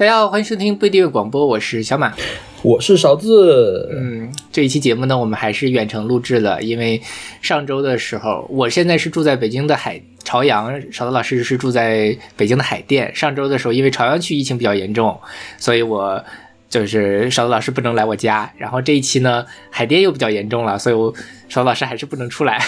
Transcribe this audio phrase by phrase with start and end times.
[0.00, 2.14] 大家好，欢迎收听不一定广播，我是小马，
[2.62, 3.86] 我是勺子。
[3.92, 7.02] 嗯，这一期节目呢，我们还是远程录制了，因为
[7.42, 13.14] 上周的时候，我现在是住在北京的海朝阳，勺子老师是住在北京的海淀。
[13.14, 15.20] 上周的时候，因为朝阳区疫情比较严重，
[15.58, 16.24] 所以我
[16.70, 18.50] 就是勺子老师不能来我家。
[18.56, 21.14] 然后这一期呢，海淀又比较严重了，所以我
[21.50, 22.58] 勺子老师还是不能出来，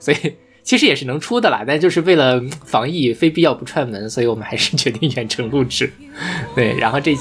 [0.00, 0.34] 所以。
[0.62, 5.90] 其实也是能出的啦，但就是为了防疫，非必要不串门，所以我们还是决定远程录制。
[6.54, 7.16] 对，然后这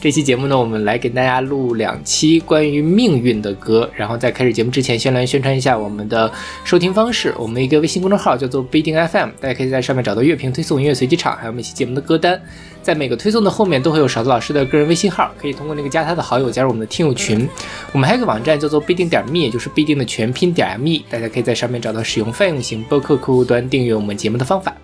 [0.00, 3.90] 这期节目呢，我们来给大家录两期关于命运的歌。
[3.96, 6.32] 然后在开始节目之前，先来宣传一下我们的
[6.64, 7.34] 收听方式。
[7.36, 12.40] 我们一个微信公众号叫做不一定 FM，大家可以在上面找到乐评推送、音乐随机场，还有每期节目的歌单。
[12.88, 17.46] 在每个推送的后面都会有勺子老师的个人微信号，可以通过那个加他的好友加入我们的听友群。
[17.92, 24.74] 我们还有个网站叫做必定点 me，也就是必定的全拼点 me，大家可以在上面找到使用泛用型播客客户端订阅我们节目的方法。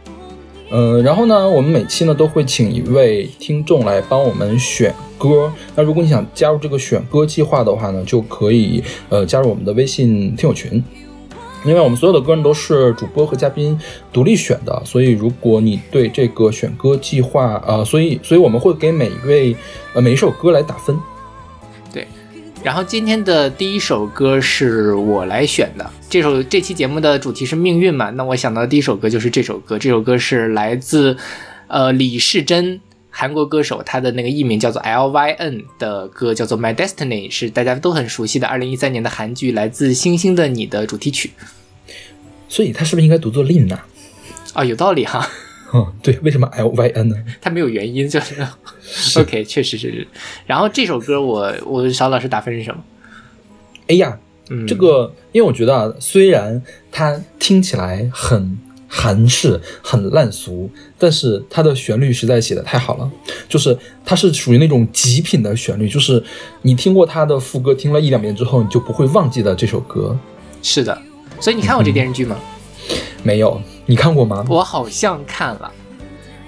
[0.70, 5.50] 嗯，然后呢，我们每期呢都会请一位听众来帮我们选歌。
[5.74, 10.84] 那如果你想加入这个选歌计划的话呢，就可以呃加入我们的微信听友群。
[11.64, 13.78] 因为我们所有的歌呢都是主播和嘉宾
[14.12, 19.56] 独立选的，所以如果你对这个选歌计划，呃，所以所以我们会给每一位
[19.94, 20.94] 呃每一首歌来打分。
[21.92, 22.06] 对，
[22.62, 31.16] 然后今天的第一首歌是我来选的，这首这期节目的主题是命运嘛，那我想到的第一首歌就是这首歌，这首歌是来自
[31.68, 32.80] 呃李世珍，
[33.16, 41.30] 韩国歌手，他的那个艺名叫做 L Y N 的歌叫做 My Destiny，是大家都很熟悉的二零一三年的韩剧《来自星星的你》的主题曲。
[42.48, 43.78] 所以他是不是应该读作 Lin 呢？
[44.52, 45.30] 啊，有道理哈。
[45.72, 47.16] 嗯，对，为什么 L Y N 呢？
[47.40, 48.34] 它没有原因，就是
[49.20, 50.06] OK，确实是。
[50.44, 52.82] 然后这首歌，我我小老师打分是什么
[53.86, 54.18] 哎呀，
[54.66, 58.58] 这个，因为我觉得啊，虽然它听起来很
[58.96, 63.10] 韩式、很烂俗，但是它的旋律实在写的太好了，
[63.48, 66.22] 就是它是属于那种极品的旋律，就是
[66.62, 70.16] 你听过它的副歌，听了一两遍之后，你就不会忘记的这首歌。
[70.62, 70.96] 是的。
[71.40, 72.36] 所以你看过这电视剧吗？
[73.24, 74.46] 没有，你看过吗？
[74.48, 75.72] 我好像看了，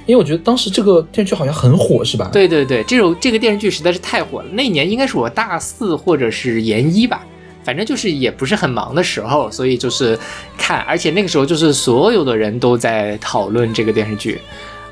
[0.06, 2.30] 因为我觉得当时这个电视剧好像很火，是吧？
[2.32, 4.48] 对对对，这首这个电视剧实在是太火了。
[4.52, 7.26] 那年应该是我大四或者是研一吧，
[7.66, 10.16] 反正就是也不是很忙的时候，所以就是
[10.56, 14.40] 看，而且那个时候就是所有的人都在讨论这个电视剧，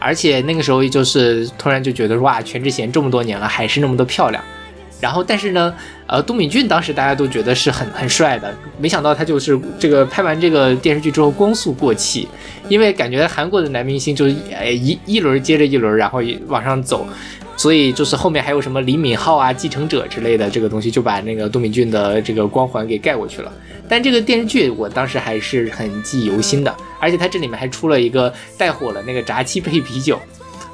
[0.00, 4.42] 而且那个时候就是突然就觉得哇，全智贤这么多年了还是那么的漂亮。
[5.00, 5.72] 然后，但是呢，
[6.06, 12.26] 呃，都敏俊当时大家都觉得是很很帅的，没想到他就是这个拍完这个电视剧之后光速过气，
[12.68, 17.06] 因为感觉韩国的男明星就呃一一轮接着一轮，然后往上走，
[17.56, 23.52] 所以就是后面还有什么李敏镐啊、继承者之类的这个东西，就把那个都敏俊的这个光环给盖过去了。
[23.88, 30.18] 但这个电视剧我当时还是很记忆犹新的，而且它这里面还出了一个带火了那个炸鸡配啤酒。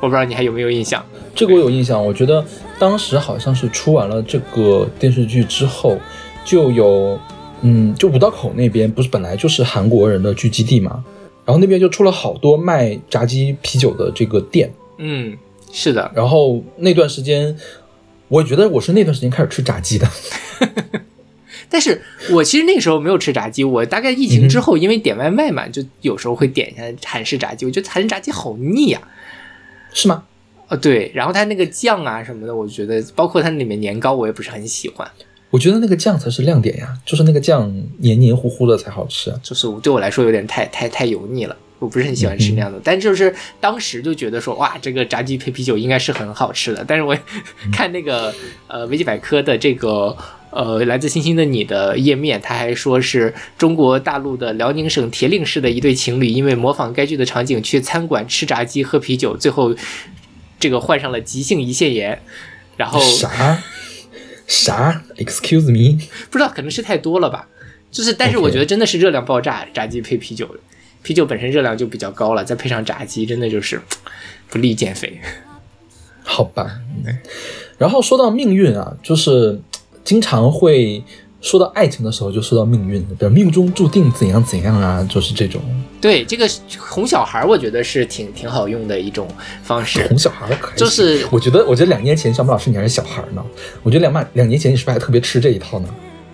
[0.01, 1.05] 我不知道你还有没有印象？
[1.35, 2.03] 这个我有印象。
[2.03, 2.43] 我觉得
[2.79, 5.99] 当时好像是出完了这个电视剧之后，
[6.43, 7.19] 就有，
[7.61, 11.05] 嗯，就五道口那边不是本来就是韩国人的聚集地嘛，
[11.45, 14.73] 然后那边就出了好多卖炸鸡啤酒的这个店。
[14.97, 15.37] 嗯，
[15.73, 16.11] 是的。
[16.15, 17.57] 然后那段时间，
[18.29, 20.09] 我觉得我是那段时间开始吃炸鸡的。
[21.73, 27.65] 但是我其实那个时候没有吃炸鸡，我大概疫情之后，因为点外卖嘛，就有时候会点一下韩式炸鸡。
[27.65, 29.01] 我觉得韩式炸鸡好腻呀。
[29.93, 30.25] 是吗？
[30.69, 35.09] 呃，对，然后它那个酱啊什么的，我觉得包括它里面年糕，我也不是很喜欢。
[35.51, 39.33] 我觉得那个酱才是亮点呀，就是那个酱黏黏糊糊的才好吃。
[39.43, 42.81] 就是对我来说有点太太太油腻了，我不是很喜欢吃那样的。
[42.85, 46.85] 但就是当时就觉得说，哇，这个炸鸡配啤酒应该是很好吃的。
[46.87, 47.19] 但是我
[47.73, 48.33] 看那个
[48.69, 50.17] 呃维基百科的这个。
[50.53, 59.73] 呃，来自星星的你的页面，他还说是中国大陆的辽宁省铁岭市的一对情侣，因为模仿该剧的场景去餐馆吃炸鸡喝啤酒，最后
[60.59, 62.21] 这个患上了急性胰腺炎。
[62.77, 63.63] 然后啥
[64.49, 66.05] 啥？Excuse me？
[66.31, 67.47] 不知道，可能是太多了吧。
[67.93, 70.57] 就是，但是我觉得真的是热量爆炸，炸鸡配啤酒，
[71.03, 73.81] 啤酒本身热量就比较高了，再配上炸鸡，真的就是
[74.49, 75.21] 不利减肥。
[76.23, 76.81] 好吧。
[77.79, 79.61] 然后说到命运啊，就是。
[80.03, 81.05] 经常会
[81.43, 85.61] 说到爱情的时候，就说到命运，比如命中注定怎样怎样啊，就是这种。
[86.01, 86.49] 对，这个
[86.79, 89.29] 哄小孩，我觉得是挺挺好用的一种
[89.63, 90.03] 方式。
[90.09, 93.45] 哄小孩可以，就是我觉得，我觉得两年前小马老师你还是小孩呢，
[93.83, 95.89] 我觉得两马两年前你是不是还特别吃这一套呢？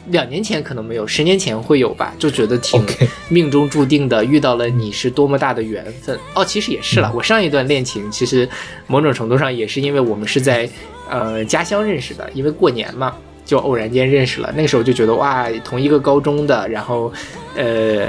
[0.09, 2.85] 两年前可能没有，十年前会有吧，就觉得挺
[3.29, 6.19] 命中注定的，遇到了你是多么大的缘分。
[6.35, 8.49] 哦，其实也是了，我上一段恋情其实
[8.87, 10.69] 某种程度上也是因为我们是在
[11.09, 13.15] 呃家乡认识的，因为过年嘛。
[13.47, 17.13] 就偶然间认识了，那个时候就觉得哇，同一个高中的，然后，
[17.55, 18.09] 呃，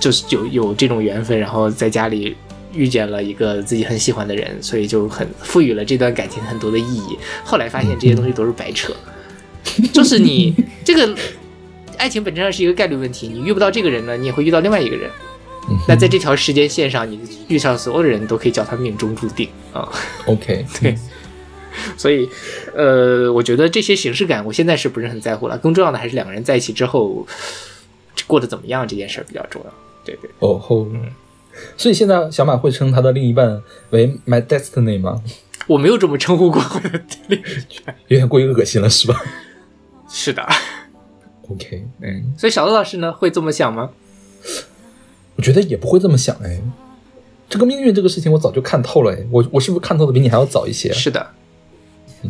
[0.00, 2.34] 就是有有这种缘分，然后在家里
[2.72, 7.18] 遇见了一个自己很喜欢的人，所以就很赋予了这段感情很多的意义。
[7.44, 8.94] 后来发现这些东西都是白扯，
[9.92, 10.54] 就是你
[10.84, 11.16] 这个
[11.96, 15.10] 爱情本质上是一个概率问题，你遇不到这个人呢，你也会遇到另外一个人。
[15.86, 19.86] 那在这条时间线上，你遇上所有的人都可以叫他命中注定啊。
[20.26, 20.96] OK， 对，
[21.96, 22.26] 所以，
[22.74, 25.58] 呃，我觉得这些形式感，我现在是不是很在乎了？
[25.58, 27.26] 更重要的还是两个人在一起之后
[28.26, 29.74] 过得怎么样这件事儿比较重要。
[30.04, 30.88] 对对，哦吼，
[31.76, 35.22] 所以现在小马会称他的另一半为 My Destiny 吗？
[35.66, 37.94] 我没有这么称呼过我的恋人圈。
[38.06, 39.20] 有点过于恶心了，是吧
[40.08, 40.46] 是的
[41.50, 43.90] ，？OK，嗯，所以小乐老师呢会这么想吗？
[45.36, 46.60] 我觉得也不会这么想哎。
[47.48, 49.18] 这个命运这个事情，我早就看透了哎。
[49.30, 50.92] 我我是不是看透的比你还要早一些？
[50.92, 51.26] 是的，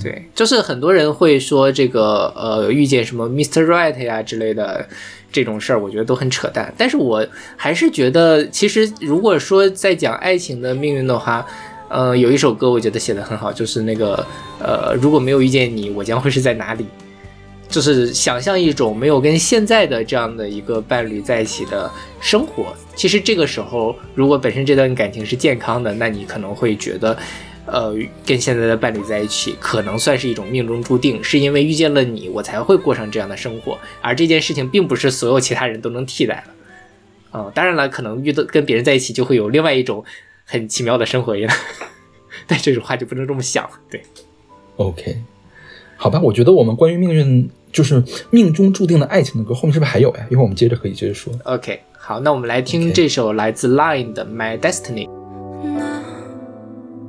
[0.00, 3.64] 对，就是很多人会说这个呃遇见什么 Mr.
[3.64, 4.88] Right 呀之类的
[5.32, 6.72] 这种事儿，我觉得都很扯淡。
[6.76, 7.26] 但是我
[7.56, 11.44] 还是觉得，其实如果说在讲爱情的命运的话，
[11.88, 14.24] 呃，有一首歌我觉得写的很好，就是那个
[14.60, 16.86] 呃如果没有遇见你，我将会是在哪里？
[17.68, 22.74] 就是想象一种没有跟现在的这样的一个伴侣在一起的生活。
[22.96, 27.16] 其实这个时候，如果本身这段感情是健康的，那你可能会觉得，
[27.66, 27.94] 呃，
[28.26, 33.78] 跟现在的伴侣在一起，可能算是一种命中注定，是因为遇见了你，我才会过上这样的生活。
[34.00, 37.38] 而这件事情并不是所有其他人都能替代的。
[37.38, 40.02] 啊、当然了，可能遇到跟别人在一起，就会有另外一种
[40.44, 41.56] 很奇妙的生活一样。
[42.48, 44.02] 但这种话就不能这么想，对。
[44.76, 45.18] OK，
[45.96, 50.27] 好吧，我觉得我们关于命运就是命中注定的爱情的歌，后面是不是还有呀？
[50.29, 51.33] 一会儿我们接着可以接着说。
[51.45, 55.07] OK，好，那我们来听 OK 这首来自 Line 的《My Destiny》。
[55.77, 56.01] 나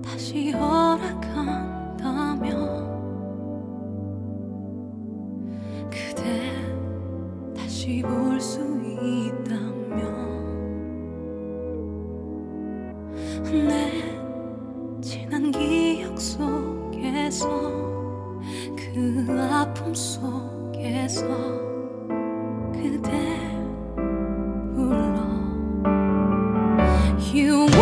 [0.02, 1.98] 다시 허락한다면
[5.90, 6.22] 그대
[7.56, 8.60] 다시 볼 수
[9.02, 9.98] 있다면
[13.68, 13.90] 내
[15.02, 17.97] 지난 기억 속에서
[18.99, 21.25] 그 아픔 속에서
[22.73, 23.09] 그대
[24.75, 25.19] 불러.
[27.33, 27.78] You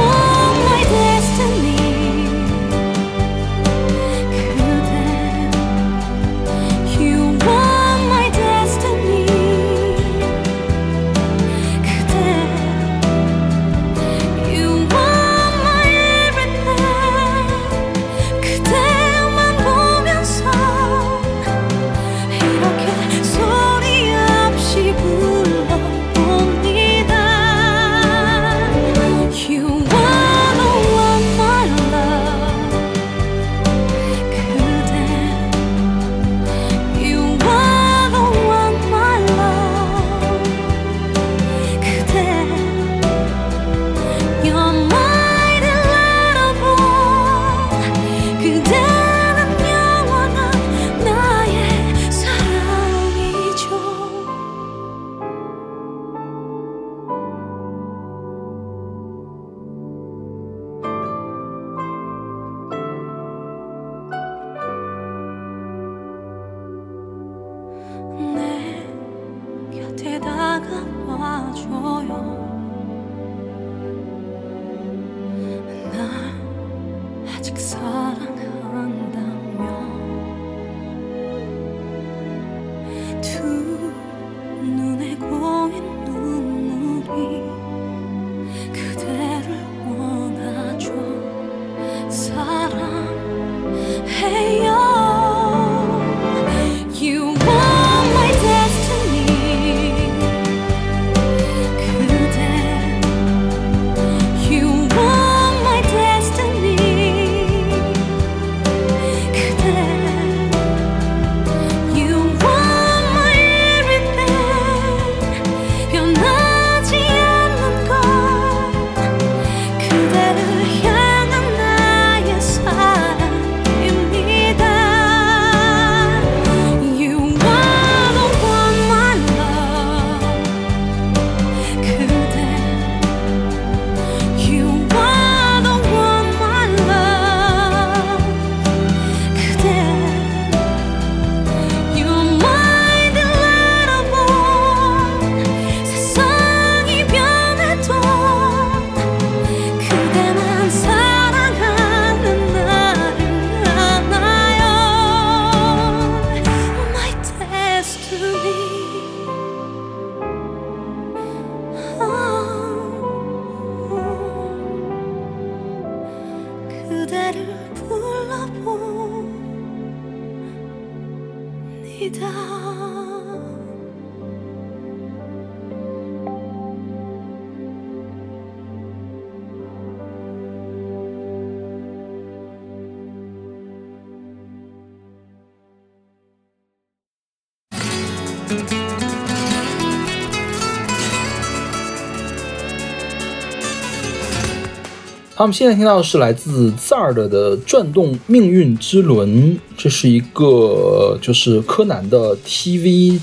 [195.37, 199.29] 好，我们现在听到的是来自 Zard 的《转动命运之轮》，
[199.77, 203.19] 这是一个就是柯南的 TV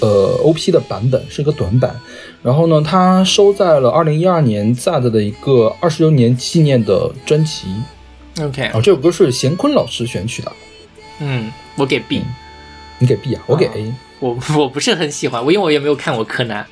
[0.00, 1.98] 呃 OP 的版本，是一个短版。
[2.42, 7.68] 然后呢，它收在了2012年 Zard 的一个二十周年纪念的专辑。
[8.42, 10.52] OK，哦这首歌是贤坤老师选取的，
[11.20, 12.20] 嗯，我给 B，、
[12.98, 13.94] 你给 B 啊，我给啊 A。
[14.20, 16.66] 我 我不是很喜欢，我因为我也没有看过柯南。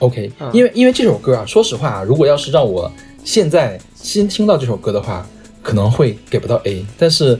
[0.00, 2.92] OK，嗯因为因为这首歌啊，说实话啊，如果要是让我
[3.26, 5.26] 现在新听到这首歌的话，
[5.60, 7.38] 可能会给不到 A，但是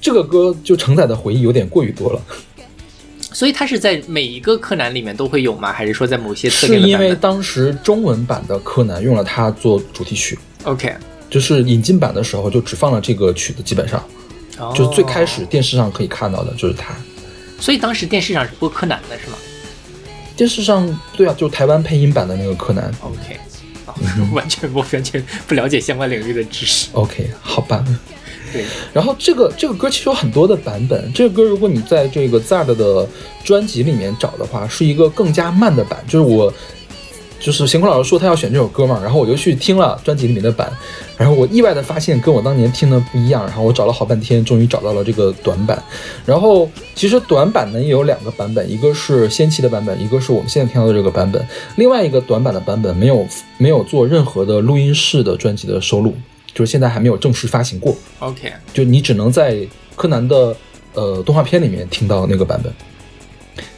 [0.00, 2.22] 这个歌就承载的回忆有点过于多了，
[3.32, 5.72] 所以它是在每一个柯南里面都会有吗？
[5.72, 10.94] 还是说在某些特是因为定的版本当时中文版的柯南用了它做主题曲，？OK，
[11.28, 14.00] 就是引进版的时候就只放了这个曲子，基本上
[14.58, 16.94] 哦就是最开始电视上可以看到的就是它。
[17.58, 19.36] 所以当时电视上是播柯南的是吗
[20.36, 22.92] 电视上对啊，就台湾配音版的那个柯南。
[23.00, 23.40] ？OK，
[24.32, 26.88] 完全我完全不了解相关领域的知识。
[26.92, 27.84] OK，好吧。
[28.52, 33.06] 对，然后这个这个歌其实有很多的版本，这个歌如果你在这个 Zard 的
[33.42, 36.02] 专辑里面找的话，是一个更加慢的版。
[36.06, 36.52] 就是我，
[37.46, 40.68] 就是贤坤老师说他要选这首歌嘛，然后我就去听了专辑里面的版，
[41.16, 45.80] 然后我意外的发现跟我当年听的不一样，然后我找了好半天，终于找到了这个短版。
[46.24, 51.46] 然后其实短版呢也有两个版本，一个是先期的版本，一个是我们现在听到的这个版本。
[51.76, 53.24] 另外一个短版的版本没有
[53.58, 56.12] 没有做任何的录音室的专辑的收录，
[56.52, 57.94] 就是现在还没有正式发行过。
[58.18, 59.56] OK，就你只能在
[59.94, 60.56] 柯南的
[60.94, 62.72] 呃动画片里面听到那个版本。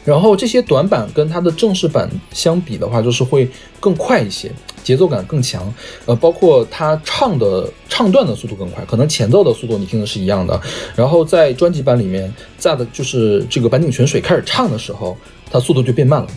[0.09, 3.47] 然后这些短板跟它的正式版相比的话，就是会
[3.79, 4.51] 更快一些，
[4.83, 5.71] 节奏感更强。
[6.07, 10.59] 呃，包括它唱的唱段的速度更快，可能前奏的速度你听的是一样的。
[10.95, 15.15] 然后在专辑版里面，在的就是这个坂井泉水开始唱的时候，
[15.51, 16.27] 它速度就变慢了，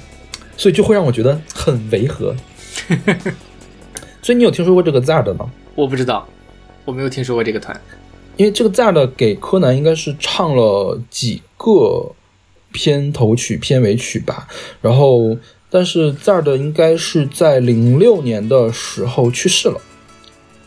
[0.59, 2.37] 所以就会让我觉得很违和。
[4.21, 5.51] 所以你有听说过这个 Zard 吗？
[5.75, 6.29] 我不知道，
[6.85, 7.81] 我没有听说过这个团。
[8.37, 12.13] 因为这个 Zard 给柯南应该是唱了几个
[12.73, 14.49] 片头曲、片尾曲吧，
[14.81, 15.37] 然后
[15.71, 19.81] 但是 Zard 应该是在零六年的时候去世了，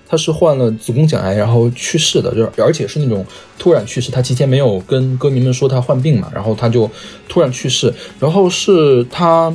[0.08, 3.26] 他是患了子宫颈癌，然后去世的，就而且是那种
[3.58, 6.90] 突然去世，他提前没有跟歌迷们说他患病嘛，然后他就
[7.28, 9.54] 突然去世，然后是他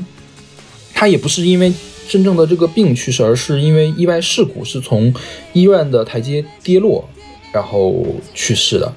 [0.93, 1.73] 他也不是因为
[2.09, 5.15] 真正的这个病去世，而是因为意外事故，是从
[5.53, 7.09] 医院的台阶跌落，
[7.53, 8.05] 然后
[8.35, 8.93] 去世的。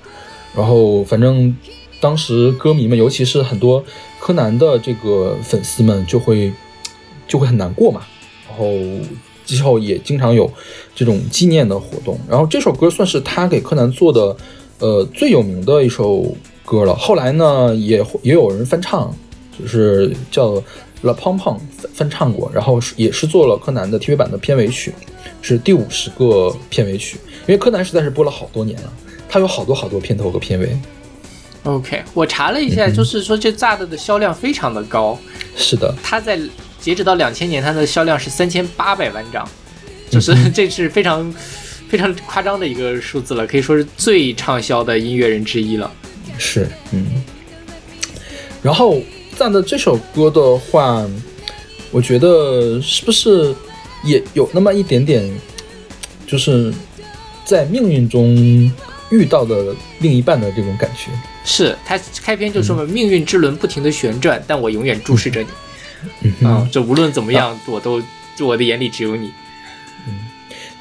[0.56, 1.56] 然后反正
[2.04, 3.82] 当时歌迷们，尤其是很多
[4.20, 6.52] 柯南的这个粉丝们，就会
[7.26, 8.02] 就会很难过嘛。
[8.50, 8.68] 然后
[9.46, 10.52] 之后也经常有
[10.94, 12.20] 这种纪念的活动。
[12.30, 14.36] 然后这首歌算是他给柯南做的
[14.80, 16.94] 呃最有名的一首歌了。
[16.94, 19.10] 后来呢，也也有人翻唱，
[19.58, 20.62] 就是叫
[21.04, 21.58] La Pong Pong
[21.94, 24.94] 翻唱过，然后也是做了柯南的 TV 版的片尾曲，
[25.42, 27.18] 是第五十个片尾曲。
[27.48, 28.92] 因为柯南实在是播了好多年了，
[29.30, 30.78] 它有好多好多片头和片尾。
[31.64, 35.18] OK，我查了一下，就是说这 Zad 的销量非常的高，
[35.56, 36.38] 是的，它在
[36.80, 39.48] 截止到两千年，它的销量是三千八百万张，
[40.10, 41.34] 就是这是非常
[41.88, 45.90] 非常夸张的一个数字了，可以说是最畅销的音乐人之一了。
[46.38, 47.06] 是，嗯。
[48.62, 49.02] 然后
[49.38, 51.06] 赞的这首歌的话，
[51.92, 53.56] 我觉得是不是
[54.04, 55.24] 也有那么一点点，
[56.28, 56.74] 就是
[57.46, 58.36] 在命运中
[59.10, 61.10] 遇到的另一半的这种感觉。
[61.44, 65.48] 是他开篇就说嘛，命运之轮不停的旋转，但我永远注视着你。
[66.22, 68.02] 嗯哼啊、这无论怎么样，我都
[68.42, 69.28] 我的眼里只有你。
[70.08, 70.14] 嗯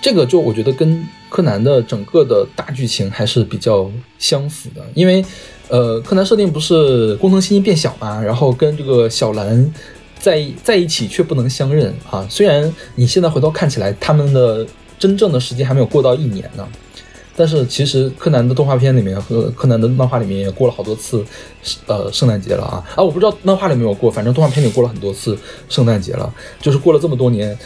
[0.00, 3.88] 这个就我觉得跟柯南的整个的大剧情还是比较
[4.19, 5.25] 相符的，因为
[5.69, 9.73] 呃，柯南设定不是工藤新一变小嘛，然后跟这个小兰
[10.19, 12.26] 在在一起却不能相认啊。
[12.28, 14.66] 虽然你现在回头看起来，他们的
[14.99, 16.69] 真正的时间还没有过到一年呢，
[17.35, 21.25] 但是其实柯南的动画片里面和柯南的漫画里面也过了好多次，
[21.87, 23.03] 呃，圣诞节了啊啊！
[23.03, 27.57] 我不知道漫画里没有过，反正动画片里过了很多次圣诞节了，就是过了这么多年。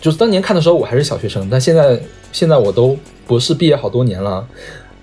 [0.00, 4.46] 就是当年看的时候我还是小学生，但现在现在我都博士毕业好多年了，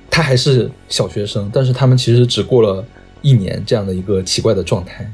[0.09, 2.85] 他还是小学生，但是他们其实只过了
[3.21, 5.11] 一年这样的一个奇怪的状态。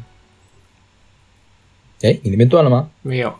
[2.02, 2.90] 哎，你那边断了吗？
[3.02, 3.34] 没有，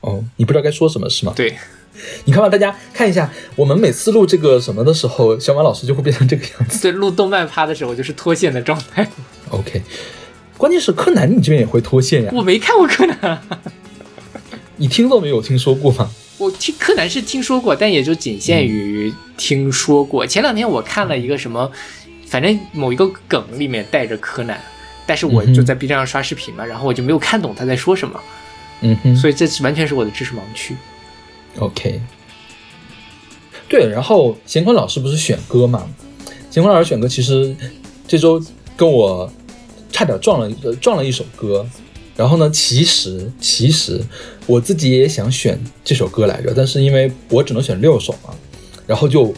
[0.00, 1.32] 哦，你不知道该说什么是吗？
[1.36, 1.56] 对，
[2.24, 6.80] 你看吧，大家看一下，我们每次录这个什么的时候，小马老师就会变成这个样子。
[6.80, 9.06] 对，录动漫趴的时候就是脱线的状态。
[9.50, 9.82] OK，
[10.56, 12.30] 关键是柯南你这边也会脱线呀？
[12.32, 13.42] 我没看过柯南，
[14.76, 16.10] 你听都没有听说过吗？
[16.38, 20.26] 我听柯南是听说过，但也就仅限于听说过。
[20.26, 21.70] 前两天我看了一个什么，
[22.26, 24.58] 反正某一个梗里面带着柯南，
[25.04, 28.18] 但是我就在 B 站上刷视频嘛，然后我就没有看懂他在说什么，
[28.80, 30.74] 嗯哼，所以这是完全是我的知识盲区。
[31.58, 32.00] OK，
[33.68, 35.86] 对，然后贤坤老师不是选歌嘛？
[36.50, 37.54] 贤坤老师选歌，其实
[38.06, 38.42] 这周
[38.76, 39.30] 跟我
[39.90, 41.66] 差点撞了呃撞了一首歌。
[42.16, 43.98] 然后呢，其实其实
[44.46, 48.34] 我自己也想选这首歌来着，但是因为我只能选六首嘛，
[48.86, 49.32] 然后就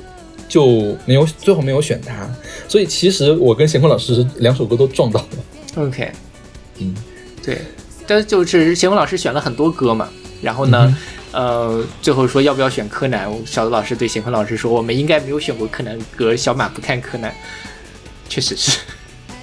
[0.49, 2.29] 就没有最后没有选它，
[2.67, 5.29] 所以其实我跟贤坤老师两首歌都撞到了。
[5.77, 6.11] OK，
[6.79, 6.93] 嗯，
[7.45, 7.59] 对，
[8.05, 10.09] 但就是贤坤老师选了很多歌嘛，
[10.43, 10.99] 然后呢，
[11.33, 17.35] 呃，最后说要不要选柯南，小的老师对贤坤老师说，我们应该没有选过柯南歌，小马不看柯南，
[18.29, 18.79] 确实是。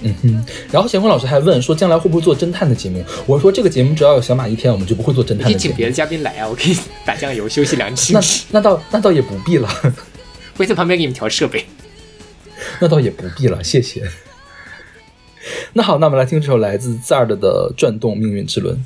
[0.02, 3.04] 嗯哼，然后贤坤老师还问说将来会不会做侦探的节目？
[3.26, 5.52] 我说这个节目只要有小马一天，我们就不会做侦探的节目。
[5.52, 8.20] 可以请别的嘉宾来啊，我可以打酱油休息两期那，
[8.52, 9.68] 那倒那倒也不必了，
[10.56, 11.66] 会在旁边给你们调设备。
[12.78, 14.02] 那倒也不必了，谢谢。
[15.72, 18.76] 那好，那我们来听这首来自 Zard 的《转动命运之轮》。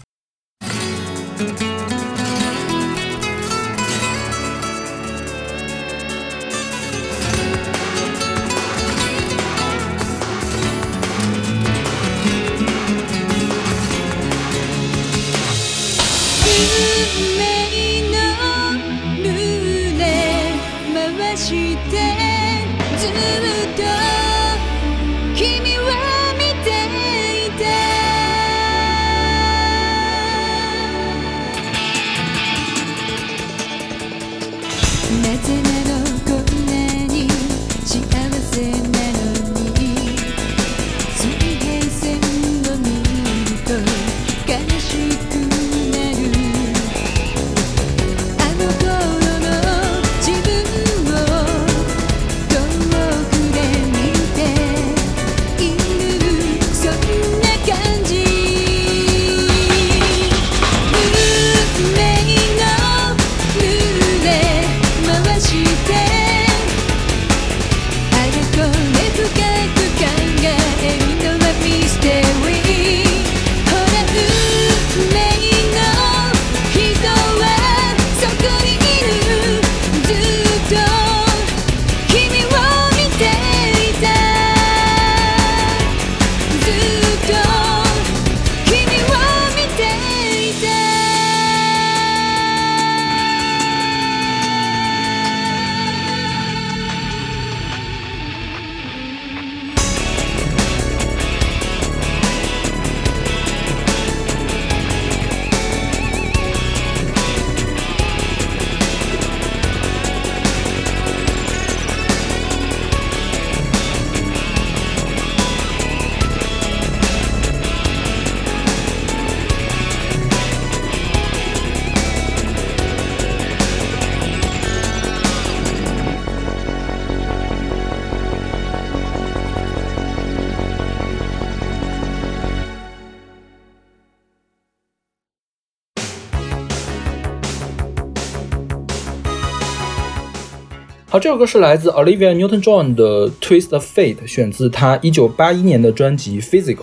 [141.35, 146.77] 首歌是来自 Olivia Newton-John 的《Twist of Fate》，选自她一九八一年的专辑《Physical》。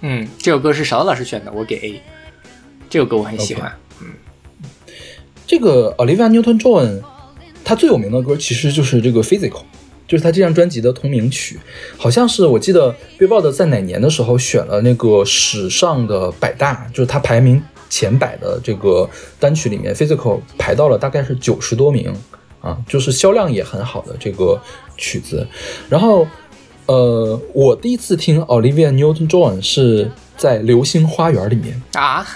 [0.00, 2.02] 嗯，这首歌是勺子老师选的，我给 A。
[2.90, 3.72] 这首歌我很喜欢。
[4.00, 4.08] 嗯
[5.46, 7.00] 这个 Olivia Newton-John，
[7.64, 9.50] 她最有名的歌其实就是这个《Physical》，
[10.08, 11.60] 就是她这张专辑的同名曲。
[11.96, 19.08] 好像是我记得 Billboard 在哪年的时候选了那个史上的百大，就是她排名前百的这个
[19.38, 22.12] 单曲里面，《Physical》排到了大概是九十多名
[22.62, 24.58] 啊，就是销量也很好的这个
[24.96, 25.46] 曲子。
[25.90, 26.26] 然后，
[26.86, 31.82] 呃，我第一次听 Olivia Newton-John 是在《流星花园》里面。
[31.94, 32.22] 啊，《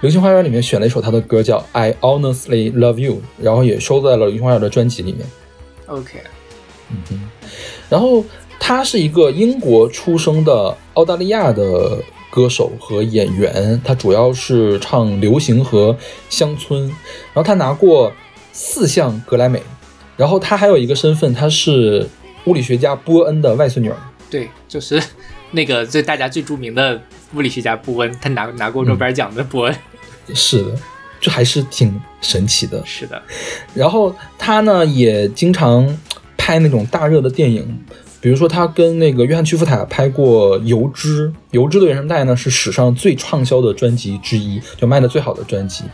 [0.00, 5.26] 流星花园》里面选了一首她的歌叫《I Honestly Love You》，然后也收在了《流星花园》的专辑里面。
[5.86, 6.20] OK，
[6.90, 7.20] 嗯哼
[7.88, 8.24] 然后
[8.58, 11.98] 他是一个英国出生的澳大利亚的
[12.30, 15.96] 歌手和演员，他主要是唱流行和
[16.28, 16.88] 乡村。
[16.88, 18.12] 然后他拿过
[18.58, 19.60] 四项格莱美，
[20.16, 22.08] 然后她还有一个身份，她是
[22.46, 23.96] 物理学家波恩的外孙女儿。
[24.30, 24.98] 对，就是
[25.50, 26.98] 那个最大家最著名的
[27.34, 29.76] 物理学家波恩，他拿拿过诺贝尔奖的波恩。
[30.34, 30.74] 是的，
[31.20, 32.82] 这还是挺神奇的。
[32.86, 33.22] 是的，
[33.74, 35.86] 然后他呢也经常
[36.38, 37.78] 拍那种大热的电影，
[38.26, 45.84] 比比如说他跟那个约翰屈服塔拍过《油脂》，《油脂》的原声带呢是史上最畅销的专辑之一，就卖的最好的专辑。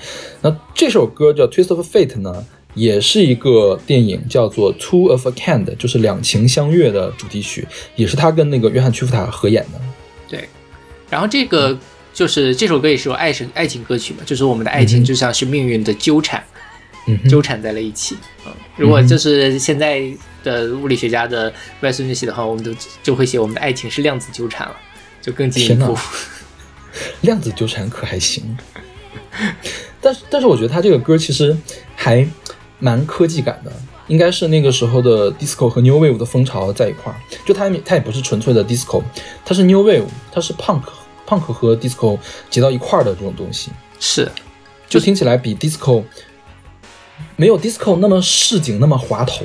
[0.41, 2.43] 那这首歌叫《Twist of Fate》呢，
[2.73, 9.79] 也是一个电影叫做《Two of a Kind》，就是两情相悦的主题曲，也是他跟那个约翰屈服塔合演的。
[10.27, 10.49] 对，
[11.11, 11.79] 然后这个
[12.15, 16.43] 就是这首歌也是有爱情爱情歌曲嘛，就是我们的爱情就像是命运的纠缠，
[17.07, 18.17] 嗯哼，纠缠在了一起。
[18.47, 20.03] 嗯，如果就是现在
[20.43, 24.77] 的物理学家的外孙女写的话，我们都就会写我们的爱情是量子纠缠了，
[25.21, 25.97] 就更进一步。
[27.23, 28.57] 量子纠缠可还行，
[30.01, 31.57] 但是但是我觉得他这个歌其实
[31.97, 32.27] 还
[32.79, 33.73] 蛮科技感的，
[34.09, 37.17] 应该是那个时候的 disco 和 new wave 的风潮在一块儿。
[37.47, 39.03] 就它也它也不是纯粹的 disco，
[39.45, 40.83] 它是 new wave，它是 punk
[41.27, 42.19] punk 和 disco
[42.51, 44.31] 结到一块儿的这种东西，是，
[44.89, 46.03] 就听起来比 disco
[47.37, 49.45] 没有 disco 那么市井那么滑头，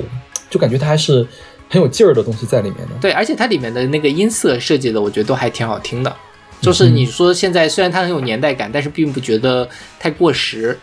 [0.50, 1.26] 就感觉它还是
[1.68, 2.94] 很有劲儿的东西在里面的。
[3.00, 6.16] 对，而且它里面的那个音色设计的，我觉得都还挺好听的。
[6.60, 10.78] 就是你说现在虽然它很有年代感，但是并不觉得太过时。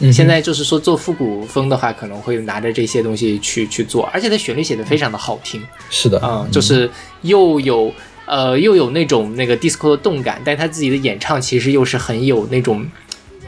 [0.00, 6.88] 嗯现在就是说做复古风的话，可能会拿着这些东西去去做，而且它旋律写的非常的好听是的，啊、就是
[7.22, 7.92] 又有
[8.24, 12.86] 呃又有那种那个 disco 的动感，但他自己的演唱其实又是很有那种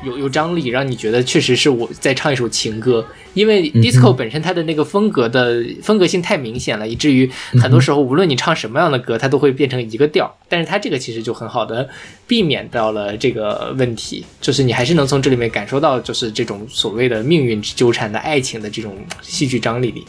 [0.04, 3.04] 有有张力，让你觉得确实是我在唱一首情歌。
[3.34, 10.34] 因为嗯 disco 本身它的那个风格的风格性太明显了，以至于很多时候无论你唱什么样的歌，它都会变成一个调。
[10.48, 11.88] 但是它这个其实就很好的
[12.26, 20.04] 避免到了这个问题，就是你还是能从这里面感受到，就是这种所谓的命运纠缠的爱情的这种戏剧张力里。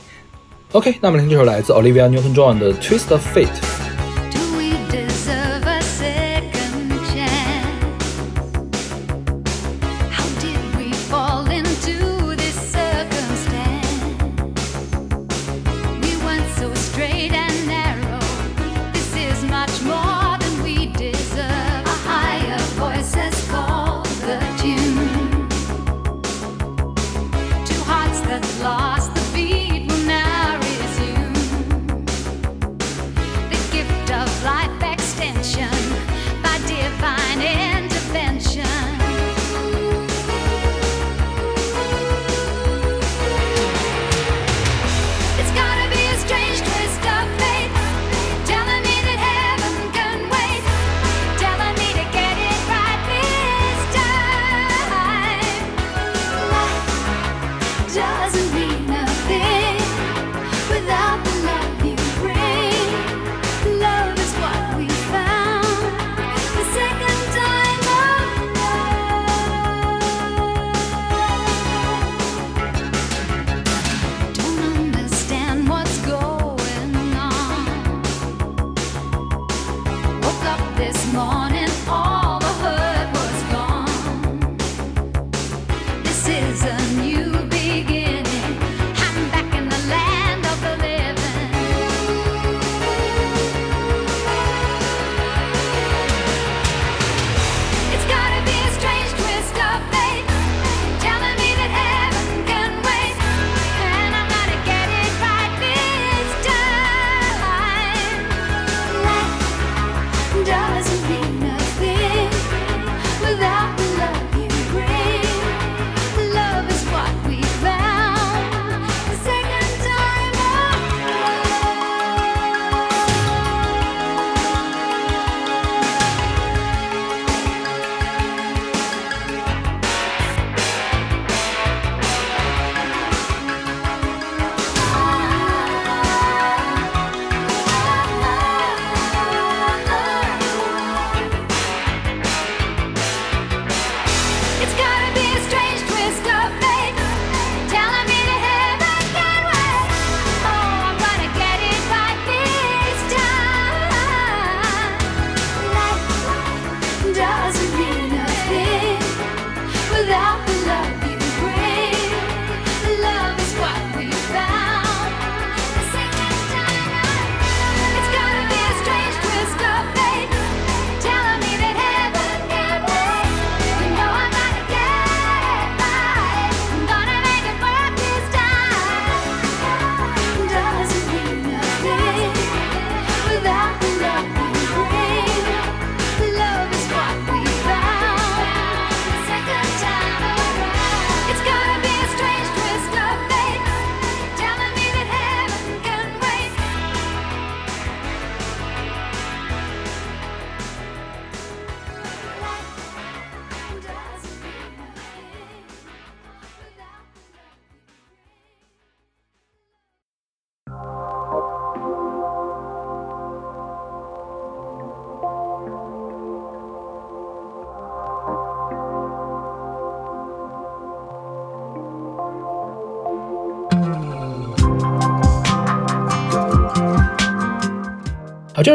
[0.72, 3.46] OK，那么听这首来自 Olivia Newton-John 的《Twist of Fate》。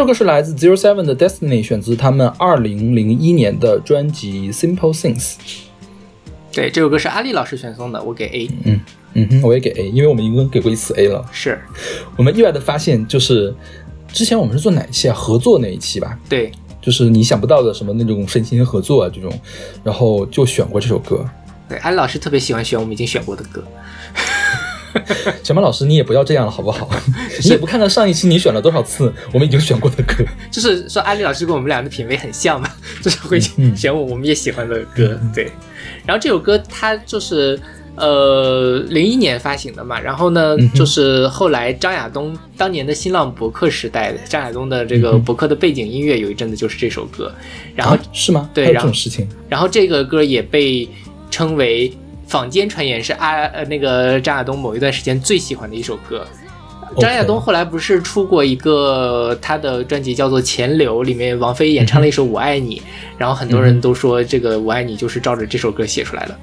[0.06, 5.34] 首歌是来自 Zero Seven 的 Destiny，选自他们二零零一年的专辑 Simple Things。
[6.52, 8.48] 对，这首歌是阿丽老师选送的，我给 A。
[8.62, 8.80] 嗯
[9.14, 11.28] 嗯哼，我也给 A，因为我们已经给过一次 A 了。
[11.32, 11.60] 是
[12.16, 13.52] 我们意外的发现，就是
[14.12, 15.12] 之前我们是做哪一期啊？
[15.12, 19.32] 合作那一期吧，对，就是你想不到的什么那种神奇合作啊这种，
[19.82, 21.28] 然后就选过这首歌。
[21.68, 23.64] 对，阿丽老师特别喜欢选我们已经选过的歌。
[25.42, 26.88] 小马老师，你也不要这样了，好不好？
[27.42, 30.24] 你也不看看上一期你选了多少次我们已经选过的歌。
[30.50, 32.68] 就是说，安利老师跟我们俩的品味很像嘛，
[33.02, 35.18] 就是会嗯选我我们也喜欢的歌。
[35.34, 35.50] 对，
[36.04, 37.58] 然后这首歌它就是
[37.96, 47.32] 呃零一年发行的嘛，然后呢，嗯就是后来张亚东当年的新浪博客时代的张亚东的这个博客的背景音乐有一阵子就是这首歌，
[47.74, 48.48] 然后啊是吗？
[48.54, 49.26] 对然后这种事情。
[49.48, 50.88] 然后这个歌也被
[51.30, 51.92] 称为
[52.26, 56.26] 坊间传言是阿呃那个张亚东某一段时间最喜欢的一首歌。
[56.98, 62.78] 张亚东后来不是出过一个他的专辑叫做《钱流》，里面王菲演唱了一首《我爱你》，
[63.18, 66.36] 然后很多人都说这个《我爱你》就是照着这首歌写出来的。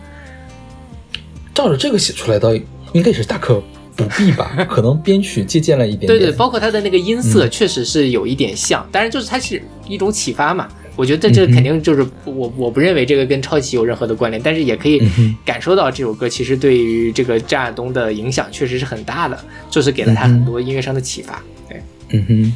[1.54, 2.56] 照着这个写出来的，
[2.91, 3.63] 应该也是大可
[3.96, 4.52] 不必吧？
[4.69, 6.08] 可能编曲借鉴了一点点。
[6.08, 10.67] 对对，包括他的那个音色确实是有一点像，当然就是它是一种启发嘛。
[10.95, 15.01] 我觉得这肯定就是我我不认为这个跟抄袭有任何的关联，但是也可以
[15.43, 19.38] 感受到这首歌其实对于这个张亚东的影响确实是很大的，
[19.69, 21.41] 就是给了他很多音乐上的启发。
[21.67, 22.53] 对，嗯哼，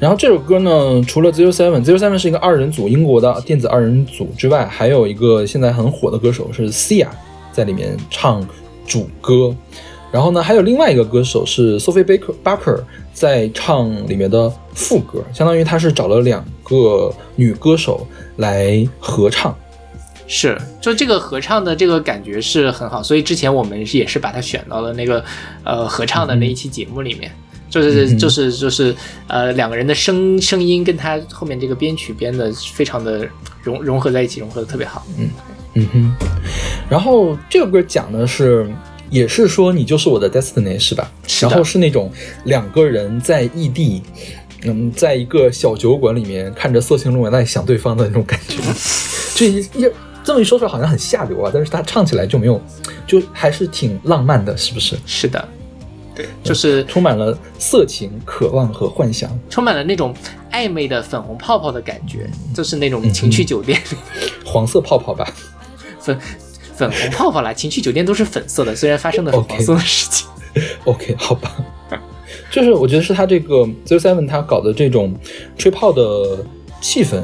[0.00, 7.06] 然后这首歌呢，除了 Zero Seven，Zero Seven 是一个二人组，英国的电子二人组之外，还有一个现在很火的歌手是 Sia，
[7.52, 8.44] 在里面唱
[8.86, 9.54] 主歌。
[10.10, 19.56] 然后呢，还有另外一个歌手是 Sophie Baker 在唱里面的副歌，相当于他是找了两个女歌手来合唱。
[20.26, 25.24] 是，就这个合唱的这个感觉是很好，所以之前我们也是把它选到了那个
[25.64, 27.30] 呃合唱的那一期节目里面。
[27.70, 33.28] 就是就是就是呃两个人的声声音跟他后面这个编曲编的非常的
[33.62, 35.06] 融融合在一起，融合的特别好。
[35.18, 35.28] 嗯
[35.74, 36.16] 嗯哼，
[36.88, 38.66] 然后这个歌讲的是，
[39.10, 41.12] 也是说你就是我的 destiny 是吧？
[41.42, 42.10] 然后是那种
[42.44, 44.02] 两个人在异地，
[44.62, 48.56] 嗯，在一个小酒馆里面看着色情录影带想对方的那种感觉，
[49.36, 49.90] 这一一
[50.24, 52.60] 这么一说出来好像很下流啊，但是他唱起来就没有，
[53.06, 54.98] 就还是挺浪漫的，是不是？
[55.06, 55.48] 是的，
[56.14, 59.30] 对，就是充满了色情、渴望和幻想。
[59.48, 60.14] 充满了那种
[60.52, 63.80] 暧昧的粉红泡泡的感觉，就是那种情趣酒店、
[64.44, 65.32] 黄色泡泡吧，
[66.00, 66.18] 粉
[66.74, 70.26] 粉红泡泡啦，情趣酒店都是粉色的，虽然发生的是黄色的事情。
[70.84, 71.54] OK，好吧，
[72.50, 75.14] 就是我觉得是他这个 Zero Seven 他搞的这种
[75.56, 76.44] 吹泡的
[76.80, 77.20] 气氛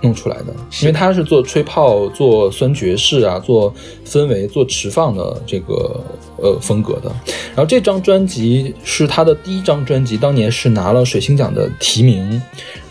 [0.00, 3.74] 弄出来的，因为他是做吹泡、做酸爵士啊、做
[4.06, 6.00] 氛围、做持放的这个
[6.36, 7.10] 呃风格的。
[7.48, 12.42] 然后这张专辑是他的第一张专辑，当年是拿了水星奖的提名。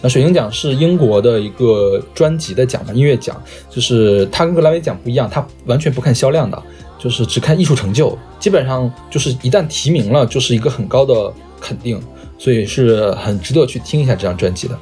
[0.01, 6.61] 那水星奖是英国的一个专辑的奖嘛，音乐奖，就是它跟格莱美奖不一样，它完全不看销量的。
[6.97, 11.33] 就是只看艺术成就，基本上就是一旦提名了，就是一个很高的
[11.63, 11.97] 肯定，
[12.37, 14.77] 所以是很值得去听一下这张专辑的。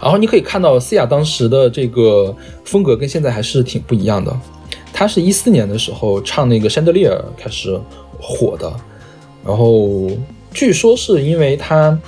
[0.00, 4.36] 然后你可以看到思雅当时的这个风格跟现在还是挺不一样的。
[4.92, 7.80] 她是一四年的时候唱那个《山德利尔》开始
[8.20, 8.70] 火的，
[9.46, 10.10] 然后
[10.52, 11.98] 据说是因为她，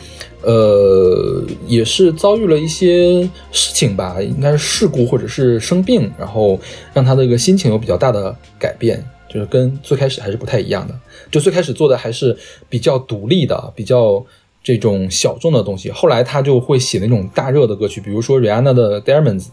[0.42, 6.61] 呃，也是遭遇了一些事情吧，应该是事故或者是生病，然后
[6.92, 10.94] 让她这个心情有比较大的改变，就是跟最开始还是不太一样的。
[11.35, 12.37] 就最开始做的还是
[12.68, 14.25] 比较独立的，比较
[14.62, 19.49] 这种小众的东西，后来他就会写那种大热的歌曲，比如说 Rihanna 的 Diamonds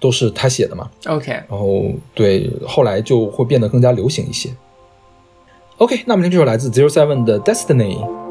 [0.00, 0.90] 都是他写的嘛。
[1.04, 4.48] OK，然后对，后来就会变得更加流行一些。
[5.76, 7.98] OK，那我们听这首来自 Zero Seven 的 Destiny。「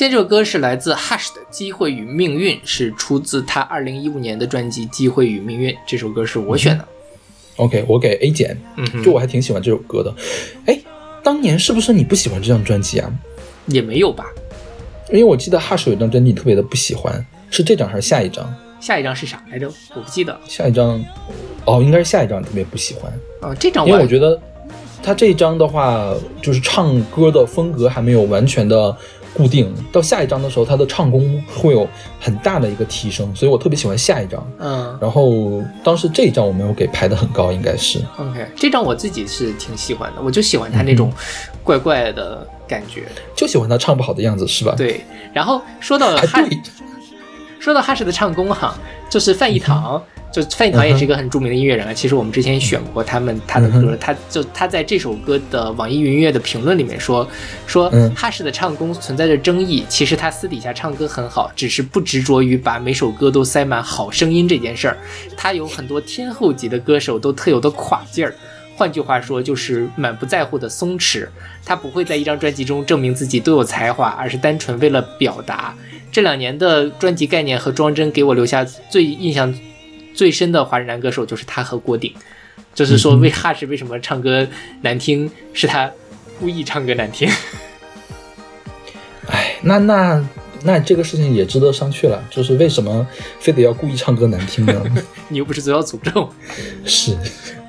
[0.00, 5.74] 这首歌是来自 Hush 的《机会与命运》，是出自他二零一五年的专辑《机会与命运》。
[5.86, 6.88] 这首歌是我选的。
[7.56, 10.10] OK，我给 A 减，嗯哼，就我还挺喜欢这首歌的。
[10.64, 10.80] 哎，
[11.22, 13.12] 当年是不是你不喜欢这张专辑啊？
[13.66, 14.24] 也没有吧？
[15.10, 18.50] 因为我记得 Hush 有一张专辑你特别的不喜欢，是这张还是下一张？
[18.80, 19.70] 下一张是啥来着？
[19.94, 20.40] 我不记得。
[20.48, 20.98] 下一张，
[21.66, 24.40] 哦，应该是下一张特别不喜欢，哦，这张因为我我觉得
[25.02, 28.96] 他这一张的话，就是唱歌的风格还没有完全的
[29.34, 31.88] 固定，到下一张的时候，他的唱功会有
[32.20, 34.44] 很大的一个提升，所以我特别喜欢下一张。
[34.58, 38.00] 嗯然后当时这一张我没有给排的很高，应该是。
[38.18, 41.12] ，OK，这张我自己是挺喜欢的，我就喜欢他那种
[41.62, 43.04] 怪怪的感觉。
[43.34, 45.00] 就喜欢他唱不好的样子，是吧？，对，
[45.32, 46.42] 然后说到哎，哈，
[47.58, 48.74] 说到哈士的唱功哈，
[49.08, 50.02] 就是范逸堂，
[50.32, 51.92] 就范逸堂也是一个很著名的音乐人啊。
[51.92, 57.26] 其实我们之前选过他们他的歌，他就他在这首歌的网易云音乐的评论里面说，
[57.66, 64.96] 说嗯哈士的唱功存在着争议，其实他私底下唱歌很好，只是不执着于把每首歌都塞满好声音这件事儿。
[65.36, 68.34] 他有很多天后级的歌手都特有的垮劲儿。
[68.76, 71.28] 换句话说，就是满不在乎的松弛。
[71.66, 75.74] 他不会在一张专辑中证明自己多有才华，而是单纯为了表达。
[76.10, 79.54] 这两年的专辑概念和装帧给我留下最印象
[80.14, 82.12] 最深的华人男歌手就是他和郭顶。
[82.72, 84.46] 就是说，为哈士为什么唱歌
[84.82, 85.90] 难听，是他
[86.38, 87.28] 故意唱歌难听。
[89.26, 90.24] 哎，那那
[90.62, 93.04] 那这个事情也值得商榷了，就是为什么
[93.40, 94.84] 非得要故意唱歌难听呢？
[95.28, 96.32] 你又不是最要诅咒。
[96.86, 97.12] 是，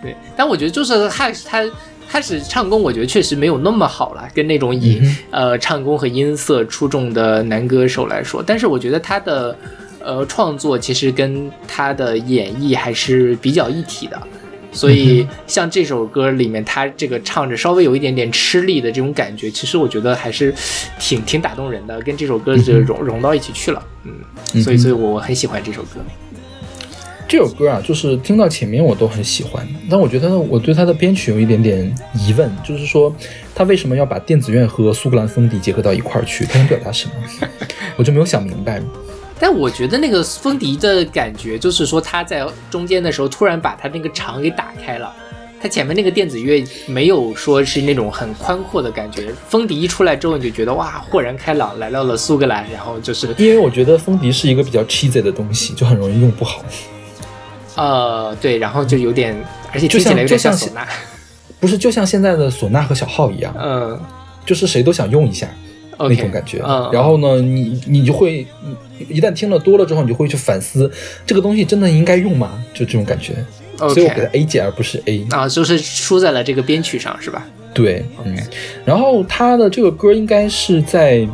[0.03, 1.63] 对，但我觉得就是哈他
[2.07, 9.57] 开始唱功，我觉得确实没有那么好了，跟那种以、嗯呃唱功和音色出众的男歌手来说，但是我觉得他的
[10.03, 14.21] 呃创作其实跟他的演绎还是比较一体的。
[14.73, 20.55] 所以，像这首歌里面，他这个唱着稍微有一点点吃力的这种感觉，其实我觉得还是
[20.97, 23.83] 挺挺打动人的，跟这首歌就融融到一起去了。
[24.05, 25.99] 嗯，所以，所以我很喜欢这首歌。
[27.27, 33.13] 这首歌啊，就是听到前面我都很喜欢，但我觉得我对它的编曲有一点点疑问，就是说
[33.53, 36.45] 他为什么要把电子乐和苏格兰风笛结合到一块儿去？
[36.45, 37.13] 他想表达什么？
[37.97, 38.81] 我就没有想明白。
[39.41, 45.11] 但我觉得那个风笛的感觉，就是说他在中间的时候突然把他那个场给打开了，
[45.59, 56.63] 他前面那个电子乐没有说是那种很宽阔的感觉，风笛一出来之后，你就觉得哇，豁然开朗，来到了苏格兰，然后就是 因为我觉得风笛是一个比较 cheesy 的东西，就很容易用不好。
[57.75, 59.35] 呃对，然后就有点，
[59.73, 60.85] 而且听起来有点像唢呐，
[61.59, 63.99] 不是，就像现在的唢呐和小号一样，嗯
[64.45, 65.47] 就是谁都想用一下
[66.09, 66.61] 那种感觉。
[66.65, 68.45] 嗯，然后呢，你你就会
[69.09, 70.91] 一旦听了多了之后，你就会去反思
[71.25, 72.63] 这个东西真的应该用吗？
[72.73, 73.33] 就这种感觉。
[73.77, 75.25] 所以我给它 A 减而不是 A。
[75.31, 77.47] 啊，就是输在了这个编曲上是吧？
[77.73, 78.37] 对，嗯。
[78.85, 81.27] 然后他的这个歌应该是在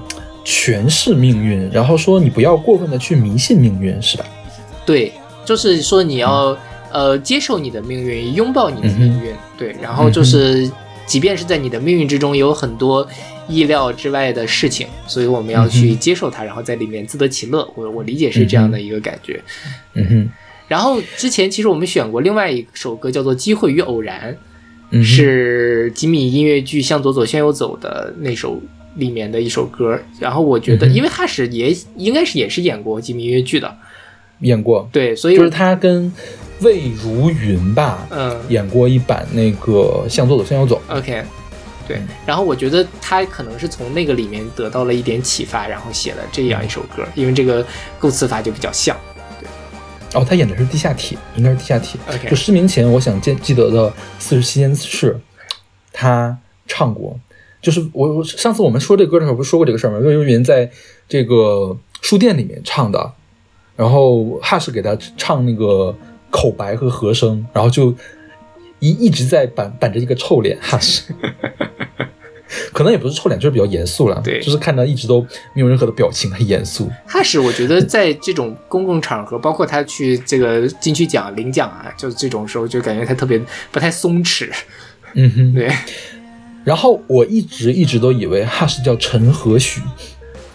[0.46, 4.26] 诠释命运，然后说你不要过分的去迷信命运，是吧？
[4.86, 5.12] 对，
[5.44, 6.58] 就是说你要、
[6.90, 10.72] 呃接受你的命运，拥抱你的命运，对，然后就是
[11.08, 13.08] 即便是在你的命运之中有很多
[13.48, 17.68] 意料之外的事情，所以我们要去接受它，然后在里面自得其乐。
[17.76, 19.42] 我我理解是这样的一个感觉。
[19.94, 20.30] 嗯哼，
[20.68, 24.34] 然后之前其实我们选过另外一首歌叫做《机会与偶然》，
[24.92, 28.62] 嗯，是吉米音乐剧《向左走，向右走》的那首
[28.96, 29.98] 里面的一首歌。
[30.20, 33.74] 然后我觉得，嗯因为哈士也应该是也是演过吉米音乐剧的，
[34.42, 36.12] 演过，对，所以就是他跟
[36.62, 40.82] 魏如云吧，嗯演过一版那个《向左走，向右走》。
[40.98, 41.24] OK，
[41.88, 47.66] 对，然后我觉得他可能是从那个里面得到了一点启发，然后写了这样一首歌，因为这个
[48.00, 48.98] 构词法就比较像。
[49.40, 49.48] 对
[50.20, 52.00] 哦，他演的是地下铁，应该是地下铁。
[52.08, 55.20] OK 就失明前，我想记记得的四十七件事，
[55.94, 57.20] 他唱过。
[57.60, 59.98] 就是我我上次我们说这个歌的时候，不是说过这个事儿吗？
[59.98, 60.70] 魏如云在
[61.10, 63.12] 这个书店里面唱的，
[63.76, 65.94] 然后哈士给他唱那个
[66.38, 67.92] 口白和和声，然后就
[68.78, 71.02] 一一直在板板着一个臭脸，哈士。
[72.72, 74.22] 可能也不是臭脸，就是比较严肃了。
[74.24, 75.26] 对就是看着一直都
[75.56, 76.88] 没有任何的表情，很严肃。
[77.08, 84.48] 哈士，我觉得在这种公共场合，包括他去这个金曲奖领奖啊，就这种时候，就感觉他特别不太松弛。
[85.16, 85.72] 嗯哼，对，
[86.64, 89.82] 然后我一直一直都以为哈士叫陈和许，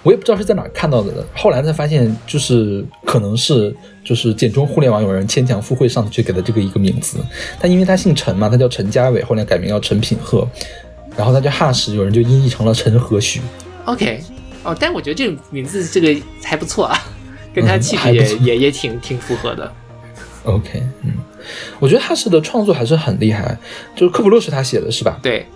[0.03, 7.19] 我也不知道是在哪看到的，后来才发现就是可能是就是简中互联网有人牵强附会上去给的这个一个名字，
[7.61, 10.49] 但因为他姓陈嘛，他叫陈家伟，后来改名叫陈品鹤，
[11.17, 13.41] 然后他叫哈士，有人就音译成了陈和许。
[13.85, 14.21] OK，
[14.65, 16.99] 哦，但我觉得这个名字这个还不错啊，
[17.55, 19.73] 跟他气质也、也也挺挺符合的。
[20.45, 21.13] OK，嗯，
[21.79, 23.57] 我觉得哈士的创作还是很厉害，
[23.95, 25.21] 就是科普洛是他写的是吧？
[25.23, 25.47] 对，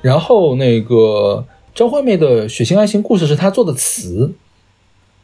[0.00, 1.44] 然后那个
[1.74, 4.32] 张惠妹的《血腥爱情故事》是她做的词，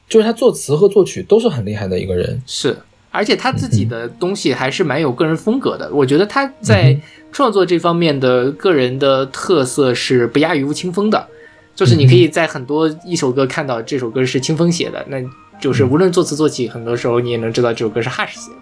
[0.09, 2.43] 就是她作词和作曲都是很厉害的一个人。
[2.45, 2.77] 是，
[3.13, 5.89] 而且她自己的东西还是蛮有个人风格的。
[5.95, 11.29] 我觉得她在创作这方面的个人的特色是不亚于吴青峰的，
[11.77, 15.19] 就是你可以在很多一首歌看到这首歌是清风写的，那
[15.61, 18.57] 就是无论作词作曲，很多时候你也能知道这首歌是 Hush 写的。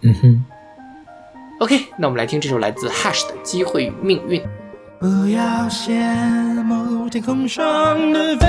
[0.00, 0.44] 嗯哼
[1.60, 4.40] ，OK，那我们来听这首来自 Hush 的《机会与命运》。
[5.02, 5.92] 不要羡
[6.62, 7.62] 慕天空上
[8.12, 8.46] 的飞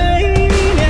[0.76, 0.86] 鸟，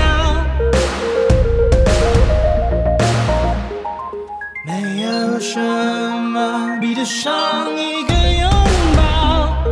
[4.67, 7.33] 没有什么比得上
[7.79, 8.13] 一个
[8.43, 8.51] 拥
[8.95, 9.65] 抱，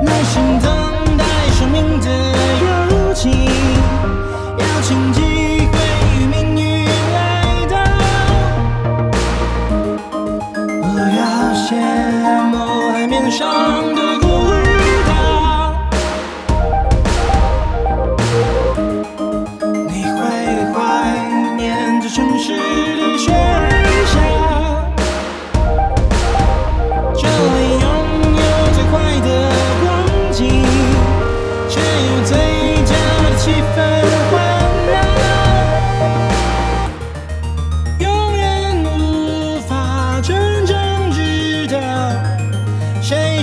[0.00, 0.70] 耐心等
[1.18, 1.24] 待
[1.58, 2.06] 生命的
[2.62, 3.32] 友情，
[4.58, 5.12] 邀请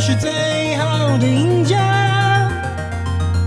[0.05, 2.51] 是最好的赢家，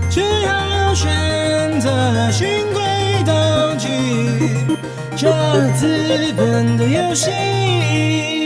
[0.09, 2.81] 只好选择循规
[3.23, 4.65] 蹈矩，
[5.15, 8.36] 这资本的游戏。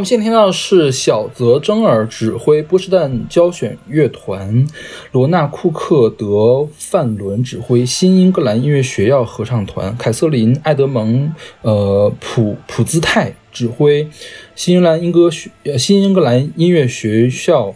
[0.00, 4.66] 们现在听到的是小泽征尔指挥波士顿交响乐团，
[5.12, 11.30] 罗纳库克德范伦指挥新英格兰音乐学校合唱团，凯瑟琳艾德蒙
[11.60, 14.08] 呃普普兹泰指挥
[14.56, 17.74] 新英格兰英歌学呃新英格兰音乐学校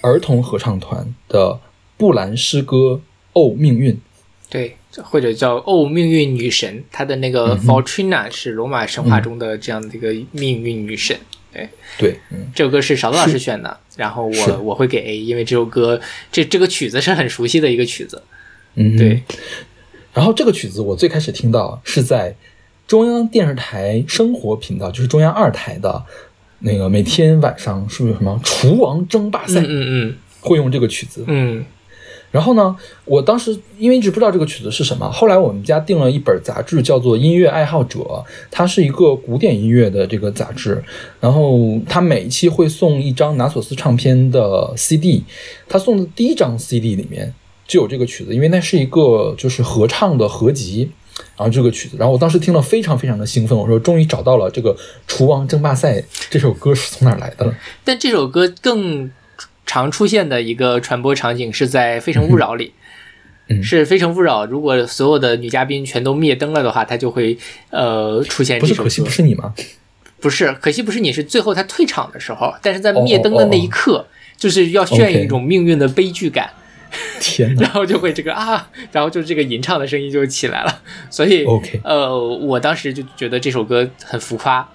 [0.00, 1.60] 儿童合唱团的
[1.96, 3.00] 布兰诗歌
[3.40, 3.94] 《哦命运》。
[4.48, 11.16] 对，或者叫哦命运女神，她的那个 Fortuna 是罗马神话中的这样的一个命运女神。
[11.52, 18.22] 对，对，嗯，这首歌是勺子老师选的，然后我我会给 A，因为这首歌这这个曲子是很熟悉的一个曲子。
[18.74, 18.96] 嗯。
[18.96, 19.22] 对，
[20.14, 22.34] 然后这个曲子我最开始听到是在
[22.86, 26.04] 中央电视台生活频道，就是中央二台的
[26.60, 30.16] 那个每天晚上是不是有什么厨王争霸赛、嗯嗯。
[30.42, 31.22] 会用这个曲子？
[31.26, 31.62] 嗯
[32.30, 37.98] 然后呢，我当时因为一直不知道这个曲子是什么，后来我们家订了一本杂志，叫做《音乐爱好者》，
[38.50, 40.82] 它是一个古典音乐的这个杂志。
[41.20, 45.24] 然后它每一期会送一张拿索斯唱片的 CD，
[45.68, 47.34] 它送的第一张 CD 里面
[47.66, 50.90] 就有这个曲子，因为那是一个就是合唱的合集。
[51.36, 54.74] 然后这个曲子，然后我当时听了非常非常的兴奋，我说终于找到了这个
[55.06, 56.00] 《厨王争霸赛》
[56.30, 57.54] 这首歌是从哪来的了。
[57.84, 59.10] 但这首歌更
[59.70, 62.72] 常出现的一个传播场景是在《非诚勿扰》里。
[63.48, 67.38] 嗯是《非诚勿扰》，如果所有的女嘉宾全都灭灯了的话，它就会
[67.70, 68.84] 呃出现这首歌。
[68.84, 69.54] 不是可惜不是你吗？
[70.20, 74.04] 不是，可惜不是你，是最后他退场的时候，但是在灭灯的那一刻，
[74.36, 76.50] 就是要渲染一种命运的悲剧感，
[77.20, 77.62] 天哪！
[77.66, 80.82] 然后就会这个啊，然后就这个吟唱的声音就起来了。
[81.10, 84.68] 所以 OK 呃，我当时就觉得这首歌很浮夸，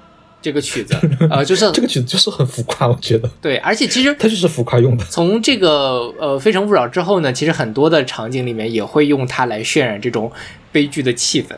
[0.45, 0.95] 这个曲子，
[1.27, 5.03] 呃，就是这个曲子就是很浮夸，我觉得对，而且其实它就是浮夸用的。
[5.05, 10.31] 从这个呃《非诚勿扰》之后呢，其实很多的场景里面也会用它来渲染这种
[10.71, 11.55] 悲剧的气氛，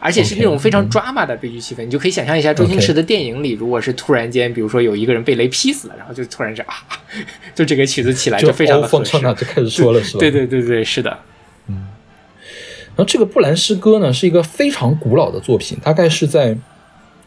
[0.00, 1.84] 而且是那种非常嗯 drama 的悲剧气氛。
[1.84, 6.74] 你就可以想象一下周星驰的电影里，如果是突然间，比如说有一个人被雷劈死了，然后就突然是啊，
[7.54, 10.18] 就这个曲子起来就非常的合适就开始说了，是吧？
[10.18, 11.16] 对对对对，是的，
[11.68, 11.86] 嗯
[12.96, 16.56] 然后这个布兰诗歌呢，是一个非常古老的作品，大概是在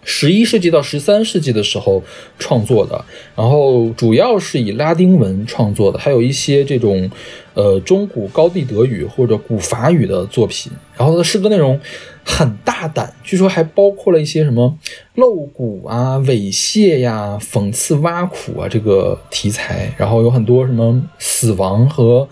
[0.10, 2.02] 十一世纪到十三世纪的时候
[2.40, 3.04] 创作的，
[3.36, 7.12] 然后主要是以拉丁文创作的，还有一些这种
[7.54, 10.72] 呃中古高地德语或者古法语的作品。
[10.96, 11.78] 然后它的诗歌内容
[12.24, 14.78] 很大胆，据说还包括了一些什么
[15.16, 22.26] 露骨啊、猥亵呀、讽刺挖苦啊这个题材，然后有很多什么死亡和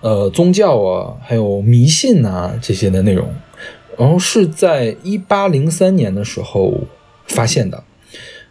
[0.00, 3.28] 呃宗教啊，还有迷信啊这些的内容。
[3.96, 6.74] 然后是在一八零三年的时候
[7.30, 7.82] 发现的。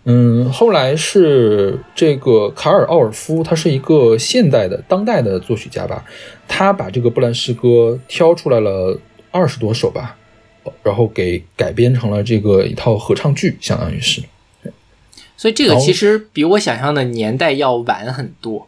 [0.05, 6.03] 嗯，后来是这个卡尔奥尔夫，他是一个现代的当代的作曲家吧，
[6.47, 8.99] 他把这个布兰诗歌挑出来了
[9.29, 10.17] 二十多首吧，
[10.81, 14.23] 然后给改编成了这个一套合唱剧，相当于是。
[15.37, 18.67] 所以这个其实比我想象的年代要晚很多。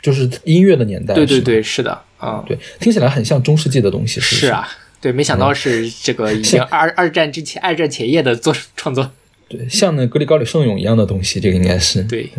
[0.00, 4.68] 就是音乐的年代，对对对，是的，啊、对，听起来很像中世纪的东西，是不是啊，
[5.00, 9.10] 对，没想到是这个已经二二战之前、二战前夜的作创作，
[9.48, 12.02] 对，像那格里高里圣咏一样的东西，这个应该是。
[12.04, 12.30] 对，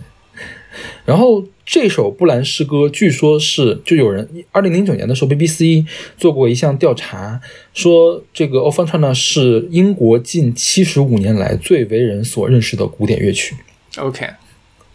[1.05, 5.85] 然后这首布兰诗歌，据说是就有人二零零九年的时候，BBC
[6.17, 7.39] 做过一项调查，
[7.73, 13.55] 说这个《欧方川》呢是英国近七十五年来最为人所认识的古典乐曲。
[13.97, 14.27] OK，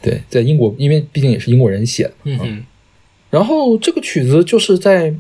[0.00, 2.12] 对，在英国，因为毕竟也是英国人写的。
[2.24, 2.64] 嗯嗯，
[3.30, 5.12] 然后这个曲子就是在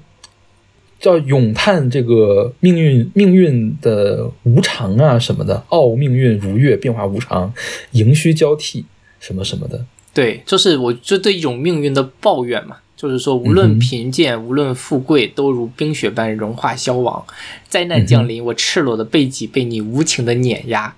[1.02, 7.52] 叫咏叹这个命运命运的无常啊什么的，傲命运如月，变化无常，
[7.90, 8.84] 盈虚交替
[9.18, 9.84] 什么什么的。
[10.14, 17.24] 对，就是我就对一种命运的抱怨嘛，就是说无论贫贱，无论富贵，都如冰雪般融化消亡。
[17.68, 20.94] 灾难降临，我赤裸的背脊被你无情的碾压。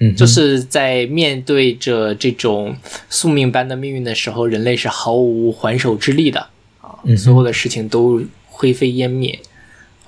[0.00, 2.76] 嗯，就是在面对着这种
[3.08, 6.40] 宿命般的命运的时候，人类是毫无还手之力的
[6.80, 6.98] 啊！
[7.04, 8.20] 嗯所有的事情都
[8.56, 9.38] 灰飞烟灭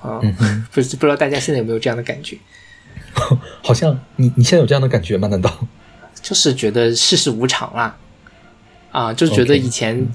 [0.01, 0.19] 啊！
[0.71, 2.35] 不是不知道大家现在有没有这样的感觉？
[3.61, 5.27] 好像你你现在有这样的感觉吗？
[5.27, 5.67] 难道？
[6.21, 7.95] 就是觉得世事无常啦，
[8.91, 10.07] 啊，就觉得以前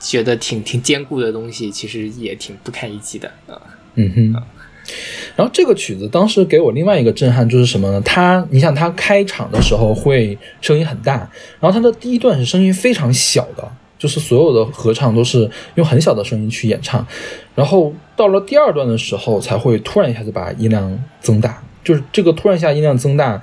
[0.00, 3.60] 觉得挺挺坚固的东西，其实也挺不堪一击的啊。
[3.96, 4.42] 嗯哼。
[5.34, 8.00] 然后这个曲子当时给我另外一个震撼就是什么呢？
[8.02, 11.14] 它，你想它开场的时候会声音很大，
[11.60, 13.68] 然后它的第一段是声音非常小的，
[13.98, 17.06] 就是所有的合唱都是用很小的声音去演唱，
[17.54, 23.40] 然后到了第二段的时候才会突然一下子把音量增大，就是这个突然一下音量增大，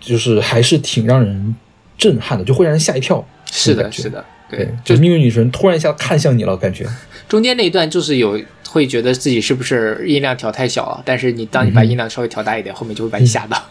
[0.00, 1.54] 就是还是挺让人
[1.96, 3.24] 震撼的，就会让人吓一跳。
[3.54, 6.86] 是的，是的，对对，，就命运女神突然一下看向你了，感觉。
[7.28, 13.62] 中间那一段就是有会觉得自己是不是音量调太小了，但是你当你把音量稍微调大一点，后面就会把你吓到。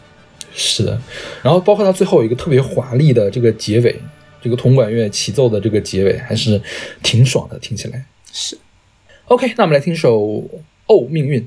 [0.54, 1.02] 是的，
[1.42, 4.00] 然后包括它最后有一个特别华丽的这个结尾，
[4.42, 6.62] 这个铜管乐齐奏的这个结尾还是
[7.04, 8.04] 挺爽的，听起来。
[8.32, 8.58] 是
[9.26, 10.20] OK，那我们来听首
[10.88, 11.42] 《哦命运》。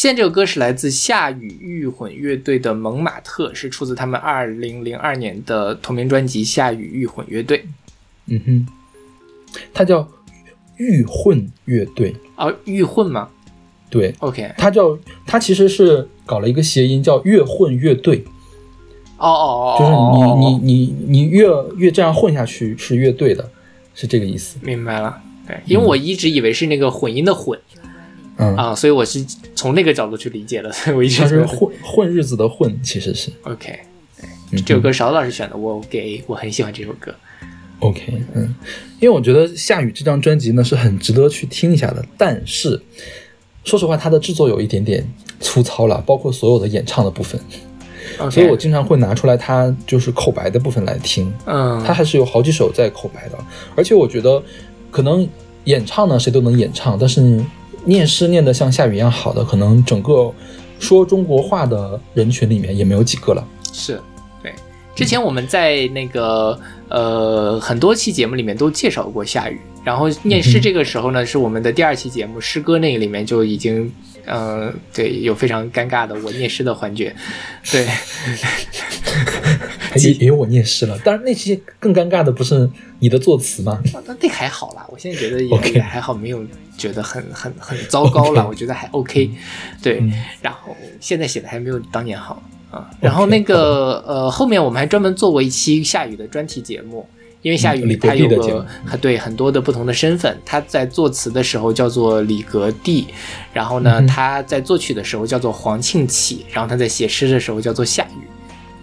[0.00, 7.58] 现在这首歌是来自夏雨御混乐队的《蒙马特》，是出自他们二零零二年的同名专辑《夏雨御混乐队》。
[8.24, 8.66] 嗯哼，
[9.74, 10.08] 它叫
[10.78, 13.28] 御混乐队，啊，御混吗
[13.90, 18.24] 对，？OK，它叫它其实是搞了一个谐音，叫越混乐队，
[19.18, 21.46] 哦哦哦，就是哦你你你你越
[21.76, 23.50] 越这样混下去是乐队的，
[23.94, 24.56] 是这个意思。
[24.62, 25.20] 明白了。
[25.46, 27.79] 对，因为我一直以为是那个混音的混嗯，
[28.56, 29.24] 啊，所以我是
[29.54, 33.30] 从那个角度去理解的，所 以我一直是混混日子的混，其实是。
[33.42, 33.78] OK。
[34.52, 37.14] 嗯这首歌勺子老师选的，我给我很喜欢这首歌。
[37.78, 38.02] OK，
[38.34, 38.52] 嗯，
[38.98, 42.82] 因为我觉得《夏雨》这张专辑呢是很值得去听一下的，但是
[43.62, 45.06] 说实话，它的制作有一点点
[45.38, 47.40] 粗糙了，包括所有的演唱的部分
[48.18, 51.32] ，OK，所以我经常会拿出来它就是口白的部分来听。
[51.46, 53.38] 嗯，它还是有好几首在口白的，
[53.76, 54.42] 而且我觉得
[54.90, 55.26] 可能
[55.64, 57.40] 演唱呢谁都能演唱，但是
[57.84, 60.32] 念诗念得像夏雨一样好的，可能整个
[60.78, 63.46] 说中国话的人群里面也没有几个了。
[63.72, 64.00] 是
[64.42, 64.52] 对。
[64.94, 66.58] 之前我们在那个
[66.88, 73.92] 呃很多期节目里面都介绍过夏雨，然后念诗这个时候呢，是我们的第二期节目诗歌那个里面就已经。
[74.24, 77.14] 呃，对，有非常尴尬的我 念诗的环节，
[77.70, 77.86] 对，
[79.96, 82.68] 也也有我念诗了，当然那期更尴尬的不是
[82.98, 83.82] 你的作词吗？
[84.06, 86.44] 那那还好啦，我现在觉得也 也还好，没有
[86.76, 89.30] 觉得很很很糟糕了我觉得还 OK。
[89.82, 92.90] 对，嗯然后现在写的还没有当年好啊。
[93.00, 97.08] 然后那个呃，后面我们还专门做过一期下雨的专题节目。
[97.42, 103.06] 因为夏雨他有个很对很多的不同的身份，他在作词的时候叫做李格弟，
[103.52, 108.22] 然后呢嗯他在作曲的时候叫做黄庆启，然后他在写诗的时候叫做夏雨，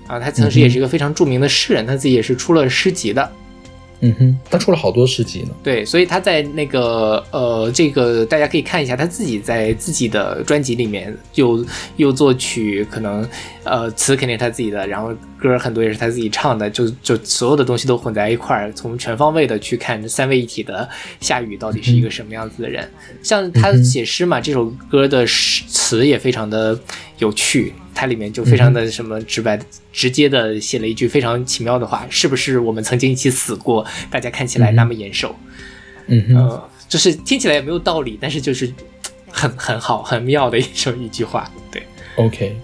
[0.07, 3.31] 啊，他同时也是一个非常著名的诗人，他自己也是出了诗集的。
[3.99, 5.49] 嗯哼，他出了好多诗集呢。
[5.63, 13.27] 对，所以他在那个呃，这个大家可以看一下，他自己在自己的专辑里面又又作曲，可能
[13.63, 20.87] 呃词肯定是他自己的，然后歌很多也是他自己唱的，就就所有的东西都混在一块儿，从全方位的去看三位一体的
[21.19, 22.87] 夏雨到底是一个什么样子的人。
[23.23, 26.79] 像他写诗嘛，这首歌的诗词也非常的
[27.17, 29.59] 有趣，它里面就非常的什么直白、
[29.91, 33.83] 直接的写了一句非常奇妙的话，是不是我们曾经一起死过？
[34.11, 35.35] 大家看起来那么眼熟。
[36.05, 38.71] 嗯就是听起来也没有道理，但是就是
[39.29, 41.51] 很很好、很妙的一首一句话。
[41.71, 41.81] 对
[42.15, 42.55] ，OK，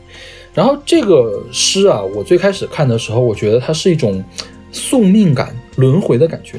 [0.54, 4.24] 然后这个诗啊，我最开始看的时候，我觉得它是一种
[4.72, 6.58] 宿命感、轮回的感觉，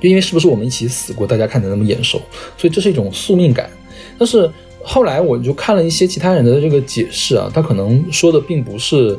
[0.00, 2.20] 就因为是不是我们一起死过，大家看得那么眼熟，
[2.58, 3.70] 所以这是一种宿命感。
[4.18, 4.50] 但是
[4.84, 9.18] 后来我就看了一些其他人的这个解释啊，他可能说的并不是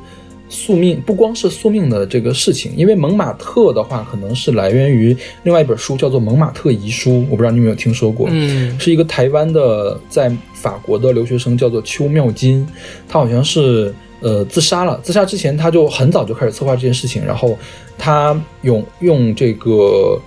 [0.49, 8.27] 宿命，不光是宿命的这个事情，因为蒙马特的话，可能是来源于另外一本书，叫做《蒙马特遗书》，我不知道你有没有听说过。
[8.29, 12.67] 嗯是一个台湾的在法国的留学生，叫做邱妙金，
[13.07, 14.99] 他好像是呃自杀了。
[15.01, 17.57] 自杀之前他就很早就开始策划这件事情，然后
[17.97, 20.19] 他用用这个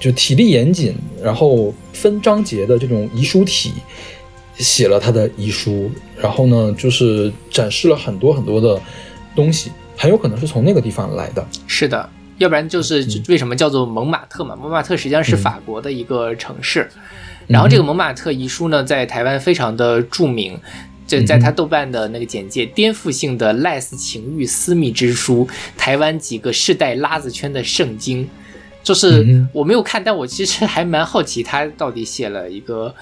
[0.00, 3.72] 就体力严谨，然后分章节的这种遗书体
[4.56, 8.80] 写了他的遗书，然后呢就是展示了很多很多的
[9.34, 11.46] 东西，很有可能是从那个地方来的。
[11.66, 14.56] 是的，要不然就是为什么叫做蒙马特嘛？
[14.56, 16.88] 蒙马特实际上是嗯法国的一个城市。
[17.46, 20.58] 然后这个蒙马特遗书呢，在台湾非常的著名。
[21.06, 25.46] 这在他豆瓣的那个简介，颠覆性的赖斯情欲私密之书，
[25.76, 28.26] 台湾几个世代拉子圈的圣经。
[28.82, 32.94] 就是我没有看，但我其实还蛮好奇他到底写了一个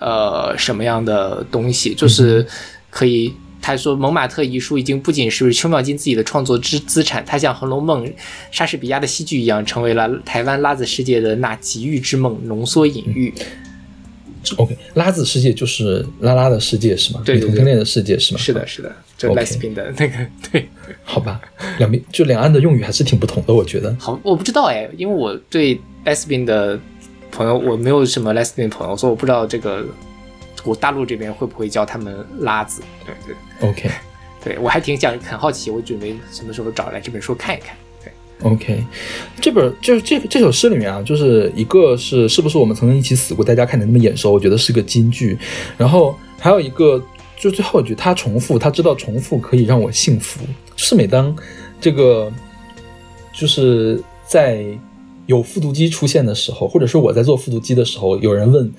[0.00, 2.46] 呃什么样的东西，就是
[2.90, 3.32] 可以。
[3.62, 8.06] 他说，蒙马特遗书已经不仅是邱妙金自己的创作之资产，它像《红楼梦》、
[8.50, 13.34] 莎士比亚的戏剧一样，成为了台湾拉子世界的那极欲之梦，浓缩隐喻。
[14.56, 17.20] OK，拉子世界就是拉拉的世界是吗？
[17.22, 18.40] 对对对同性恋的世界是吗？
[18.40, 20.14] 是的，是的，就 lesbian 的那个，
[20.50, 20.66] 对，
[21.04, 21.38] 好吧，
[21.78, 23.94] 两边就两岸的用语还是挺不同的，我觉得。
[24.00, 26.80] 好，我不知道哎，因为我对 lesbian 的
[27.30, 29.84] 朋友，我没有什么 lesbian 朋友，所以我不知道这个
[30.64, 32.82] 我大陆这边会不会叫他们拉子。
[33.04, 33.90] 对对 OK
[34.42, 37.76] 对，我还挺想很好奇，我准备什么时候找来这本书看一看。
[38.02, 38.84] 对，OK，
[39.40, 45.38] 这本就是这这首诗里面啊，就是一个是是不是我们曾经一起死过，大家看得那么眼熟，我觉得是个金句。
[45.76, 47.02] 然后还有一个
[47.36, 50.40] 就最后一句，他重复，他知道重复可以让我幸福。
[50.74, 51.36] 就是每当
[51.78, 52.32] 这个
[53.34, 54.64] 就是在
[55.30, 58.72] 有复读机出现的时候，或者说我在做复读机的时候，有人问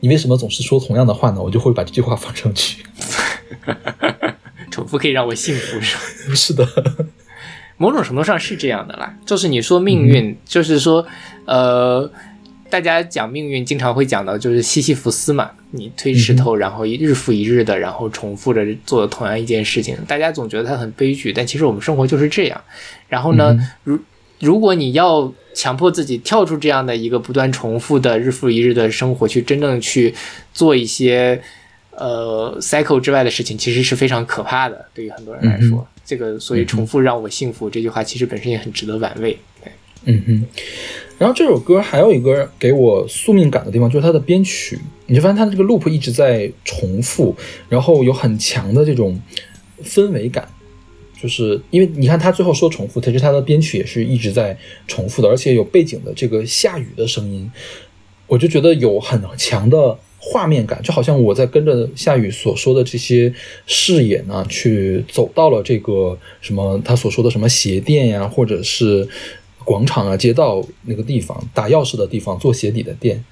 [0.00, 1.40] 你为什么总是说同样的话呢？
[1.40, 2.82] 我就会把这句话放上去。
[4.68, 6.02] 重复可以让我幸福，是吧？
[6.34, 6.66] 是的，
[7.76, 11.06] 某种程度上是这样的啦，就是你说命运，就是说，
[11.44, 12.10] 呃，
[12.68, 22.60] 大家讲命运经常会讲到就是西西弗斯嘛，你推石头，然后一日复一日的，然后重复着做同样一件事情，大家总觉得它很悲剧，但其实我们生活就是这样。
[23.08, 23.98] 然后呢，如
[24.40, 30.14] 如果你要强迫自己跳出这样的一个不断重复的日复一日的生活，去真正去
[30.52, 31.40] 做一些
[31.90, 34.86] 呃 cycle 之外的事情，其实是非常可怕的。
[34.94, 39.38] 对于很多人来说，嗯这个所以重复让我幸福这句话，其实本身也很值得玩味。
[39.62, 39.72] 对，
[40.06, 40.44] 嗯哼，
[41.16, 44.76] 然后这首歌还有一个给我宿命感的地方，就是它的编曲，
[45.06, 47.34] 你就发现它的这个 loop 一直在重复，
[47.68, 49.18] 然后有很强的这种
[49.84, 50.46] 氛围感，
[51.22, 54.58] 就是因为你看他最后说重复，其实他的编曲也是一直在
[54.88, 57.48] 重复的，而且有背景的这个下雨的声音，
[58.26, 63.32] 我就觉得有很强的画面感，就好像我在跟着夏雨所说的这些
[63.66, 69.08] 视野呢，去走到了这个什么他所说的什么鞋店呀，或者是
[69.64, 73.24] 广场啊、街道那个地方打钥匙的地方做鞋底的店。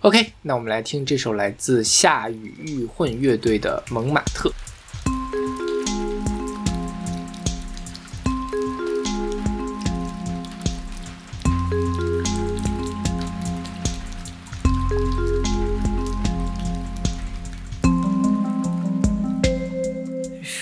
[0.00, 4.48] OK，那我们来听这首来自夏雨玉混乐队的《蒙马特》。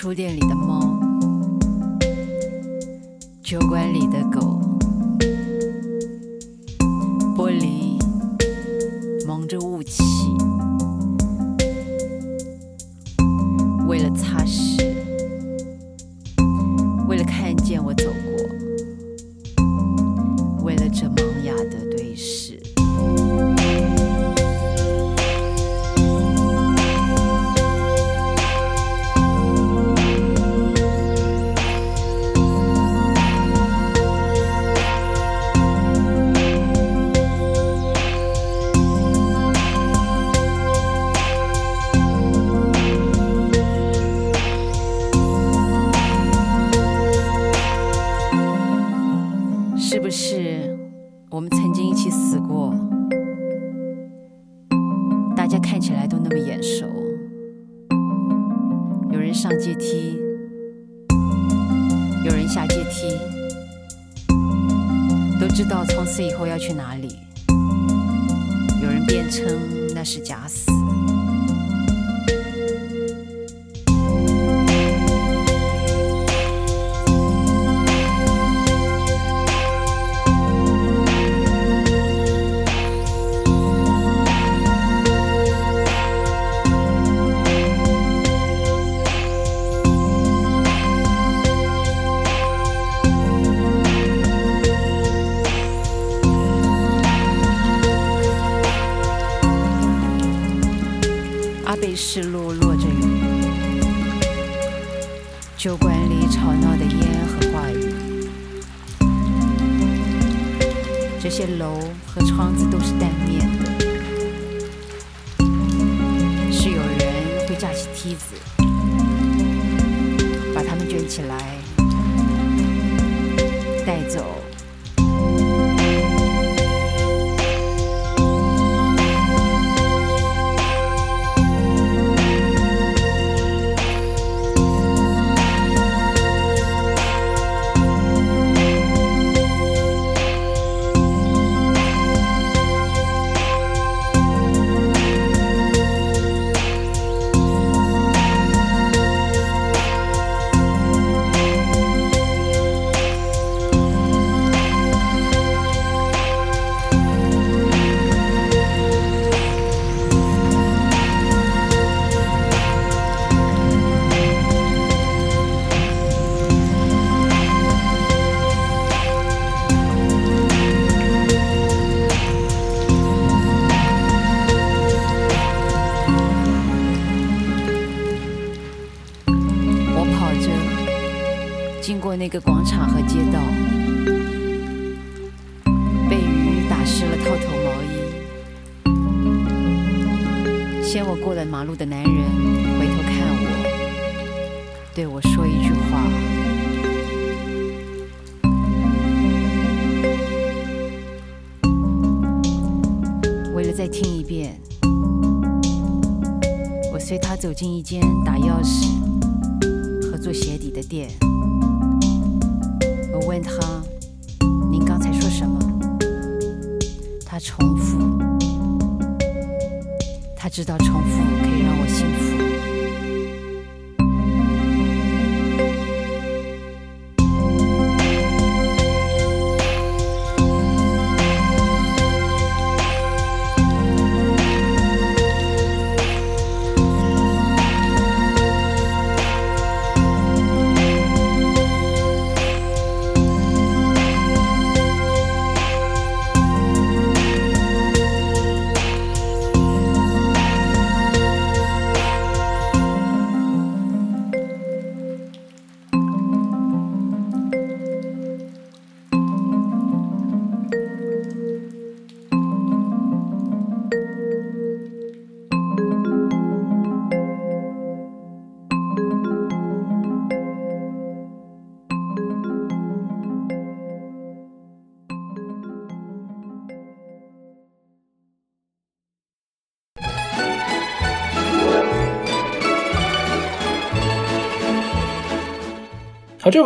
[0.07, 0.79] 书店里的猫，
[3.43, 4.61] 酒馆里的狗，
[7.37, 8.01] 玻璃
[9.27, 10.05] 蒙着雾气，
[13.89, 14.66] 为了擦拭，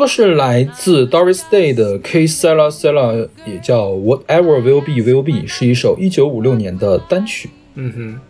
[0.01, 7.51] 歌是来自 Doris Day 的 K Sella Sella，也叫 Whatever Will Be Will Be，是一首1956年的单曲。
[7.75, 8.21] 嗯哼，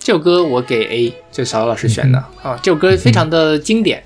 [0.00, 2.58] 这首歌我给 A，就小老师选的、啊。
[2.60, 4.02] 这首歌非常的经典，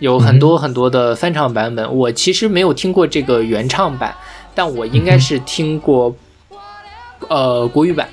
[0.00, 1.94] 有很多很多的翻唱版本。
[1.94, 4.12] 我其实没有听过这个原唱版，
[4.56, 6.16] 但我应该是听过、
[7.28, 8.08] 呃国语版，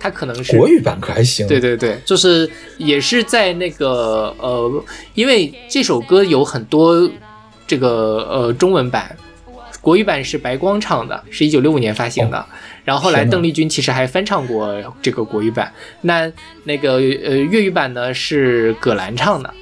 [0.00, 4.84] 它可能是国语版可还行，对对对，就是也是在那个呃，
[5.14, 7.08] 因为这首歌有很多
[7.66, 9.16] 这个呃中文版，
[9.80, 12.44] 国语版是白光唱的，是一九六五年发行的。
[12.84, 16.30] 然后后来邓丽君其实还翻唱过这个国语版，那
[16.64, 19.52] 那个呃粤语版呢是葛兰唱的。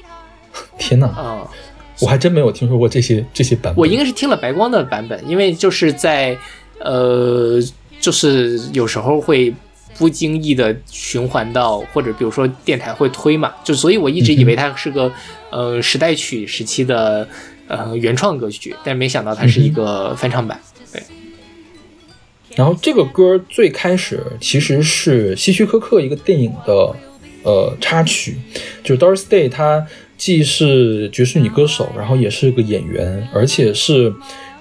[0.76, 1.48] 天哪，啊、
[2.00, 3.76] 我还真没有听说过这些这些版本。
[3.76, 6.36] 我应该是听了白光的版本，因为就是在
[6.80, 7.60] 呃，
[8.00, 9.54] 就是有时候会
[9.96, 15.12] 不经意的循环到，或者比如说电台会推嘛，就所以我一直以为它是个、
[15.50, 17.26] 呃时代曲时期的
[17.72, 20.60] 呃原创歌曲，但没想到它是一个翻唱版。
[20.92, 21.02] 对
[22.54, 26.94] 然后这个歌最开始其实是希区柯克一个电影的
[27.44, 28.36] 呃插曲，
[28.84, 29.86] 就是 Doris Day，她
[30.18, 34.12] 既是爵士女歌手，然后也是个演员，而且是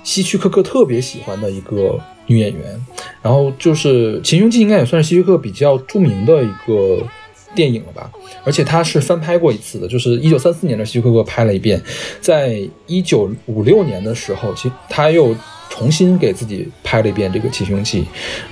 [0.04, 2.86] 希区柯克特别喜欢的一个女演员。
[3.22, 7.06] 然后就是《秦凶记》应该也算是希区柯克比较著名的一个
[7.54, 8.12] 电影了吧，
[8.44, 11.82] 而且他是翻拍过一次的，就是一九三四年的希区柯克拍了一遍，
[12.20, 15.36] 在一九五六年的时候，其实他又
[15.70, 18.02] 重新给自己拍了一遍这个《七凶记》，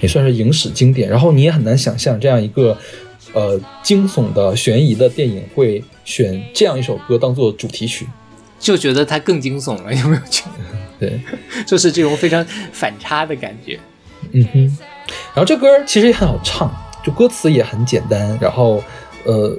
[0.01, 1.09] 也算是影史经典。
[1.09, 2.77] 然后你也很难想象这样一个
[3.33, 8.07] 呃惊悚的悬疑的电影会选这样一首歌当做主题曲。
[8.59, 10.77] 就觉得它更惊悚了，有没有觉得？
[10.99, 11.21] 对，
[11.65, 13.79] 就是这种非常反差的感觉。
[14.31, 14.77] 嗯哼。
[15.33, 16.69] 然后这歌其实也很好唱，
[17.03, 18.83] 就歌词也很简单，然后
[19.25, 19.57] 呃，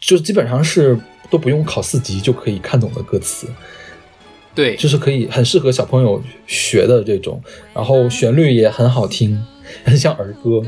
[0.00, 0.98] 就基本上是
[1.30, 3.46] 都不用考四级就可以看懂的歌词。
[4.54, 9.42] 对，就是可以很适合小朋友学的这种，然后旋律也很好听，
[9.84, 10.62] 很像儿歌。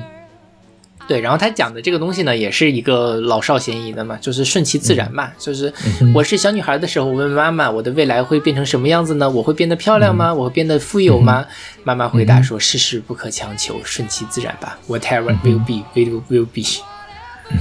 [1.07, 5.31] 对，然后他讲的这个东西呢，也是一个老少咸宜的嘛，就是顺其自然嘛。
[5.39, 5.73] 就是
[6.15, 9.29] 我是小女孩的时候，我问妈妈，我的未来会变成什么样子呢？
[9.29, 10.33] 我会变得漂亮吗？
[10.33, 11.47] 我会变得富有吗？
[11.83, 14.79] 妈妈回答说：世事不可强求，顺其自然吧。
[14.89, 16.83] Whatever will be, will will be。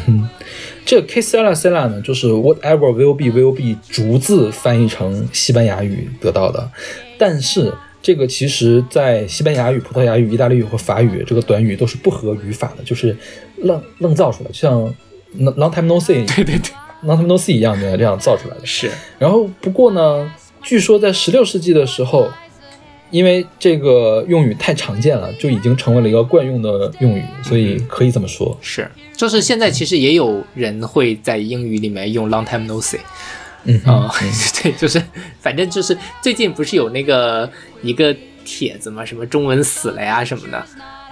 [0.07, 0.29] 嗯
[0.85, 6.69] 这个 K Sella Sella 呢，就是 Whatever will be will be 逐字翻译成西班牙语得到的，
[7.17, 7.73] 但是
[8.03, 13.17] 这个其实在西班牙语、葡萄牙语、意大利语和法语这个短语都是不合语法的，就是
[13.59, 14.93] 愣愣造出来，就像
[15.39, 16.71] long time no see 对对对
[17.05, 18.65] ，long time no see 一样的这样造出来的。
[18.65, 20.29] 是然后不过呢，
[20.61, 22.29] 据说在十六世纪的时候，
[23.09, 28.57] 因为这个用语太常见了，就已经成为了一个惯用的用语，所以可以这么说。
[28.59, 28.85] 是，
[29.15, 32.99] 就是现在其实也有人会在英语里面用 long time no see。
[33.65, 34.27] 嗯啊、哼，
[34.61, 35.01] 对，就是
[35.39, 37.49] 反正就是最近不是有那个
[37.81, 40.65] 一个帖子嘛，什么中文死了呀什么的，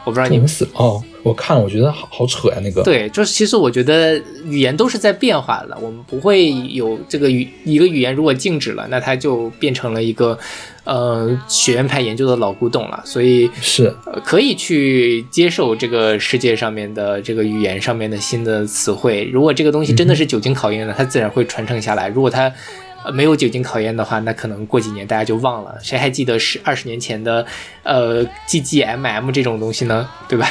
[0.04, 2.82] 我不知道你们死哦，我看了，我觉得好好扯呀，那个。
[2.84, 10.38] 对，就是其实我觉得语言都是在变化的，我们不会有这个语一个语言如果静止了，那它就变成了一个
[10.86, 19.30] 呃学院派研究的老古董了，所以是，呃可以去接受这个世界上面的这个语言上面的新的词汇。
[19.32, 22.52] 如果这个东西真的是久经考验的，它自然会传承下来；如果它
[23.04, 25.78] 呃没有酒精考验的话，那可能过几年大家就忘了。
[25.82, 27.46] 谁还记得十二十年前的
[27.84, 30.10] 呃 GGMM 这种东西呢？
[30.28, 30.48] 对吧？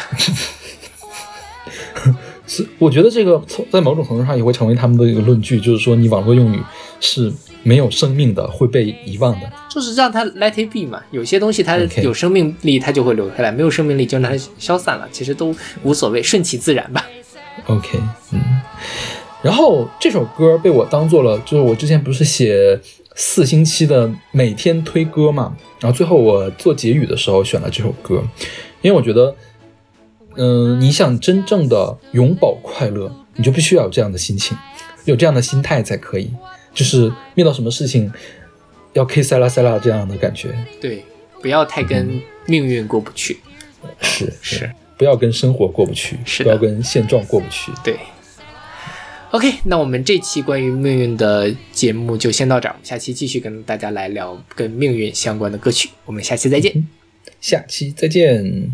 [2.47, 6.59] 是，我觉得这个从在某种程度上也会成为他们的一个论据，就是说你网络用语
[6.99, 7.33] 是
[7.63, 9.53] 没有生命的会被遗忘的。
[9.71, 11.01] 就是让它 let it be 嘛。
[11.13, 15.09] 有些东西它有生命力，它就会留下来；没有生命力，就让它消散了。
[15.13, 17.07] 其实都无所谓，顺其自然吧。
[17.67, 18.01] OK，
[18.33, 18.41] 嗯，
[19.43, 22.79] 然后这首歌被我当做了，就是我之前不是写
[23.15, 28.23] 四星期的每天推歌嘛，然后最后我做结语的时候选了这首歌，
[28.83, 29.35] 因为我觉得，
[30.37, 34.57] 嗯、你想真正的永葆快乐，你就必须要有这样的心情，
[35.05, 36.31] 有这样的心态才可以，
[36.75, 38.13] 就是遇到什么事情
[38.93, 41.05] 要 K 塞拉塞拉这样的感觉，对，
[41.41, 43.39] 不要太跟命运过不去。
[44.03, 47.73] 是是，不要跟生活过不去，是不要跟现状过不去。
[47.83, 47.97] 对。
[49.33, 55.89] OK，那我们这期关于命运的节目就先到这儿，下期继续跟大家来聊跟命运相关的歌曲。
[56.05, 56.89] 我们下期再见。
[57.41, 58.73] 下期再见。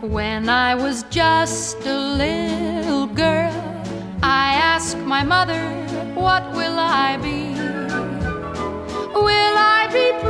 [0.00, 3.52] When I was just a little girl,
[4.22, 5.60] I asked my mother,
[6.14, 7.52] What will I be?
[9.14, 10.21] Will I be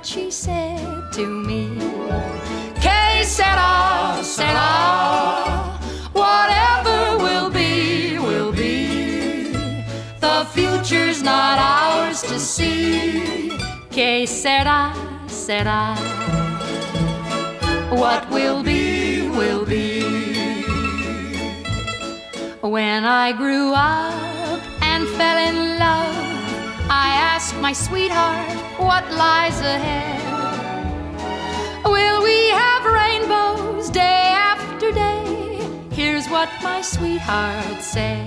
[0.00, 1.76] what she said to me.
[2.80, 5.78] Que sera, sera.
[6.14, 9.52] Whatever will be, will be.
[10.20, 13.52] The future's not ours to see.
[13.90, 14.94] Que sera,
[15.26, 15.94] sera.
[17.90, 20.64] What will be, will be.
[22.62, 26.19] When I grew up and fell in love,
[26.92, 30.18] I asked my sweetheart what lies ahead.
[31.84, 35.68] Will we have rainbows day after day?
[35.92, 38.26] Here's what my sweetheart said.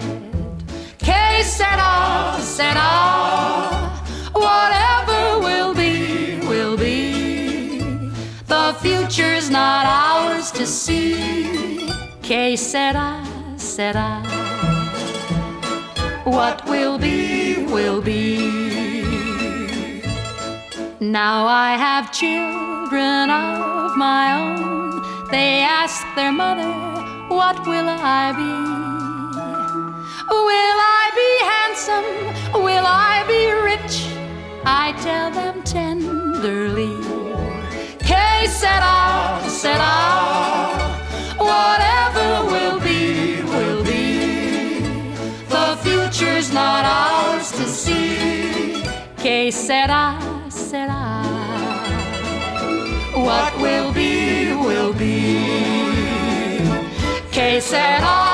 [0.98, 3.92] k Que sera, sera.
[4.32, 8.14] Whatever will be, will be.
[8.48, 11.90] The future's not ours to see.
[12.22, 13.26] Que sera,
[13.58, 14.24] sera.
[16.24, 18.38] What will be, will be.
[21.00, 25.02] Now I have children of my own.
[25.32, 26.72] They ask their mother,
[27.30, 28.54] What will I be?
[30.50, 32.10] Will I be handsome?
[32.64, 33.96] Will I be rich?
[34.66, 36.96] I tell them tenderly.
[38.08, 40.83] Que sera, sera.
[47.44, 48.84] Ours to see.
[49.18, 50.18] Que sera,
[50.50, 51.24] sera.
[53.16, 55.40] What will be, will be.
[57.32, 58.33] Que sera.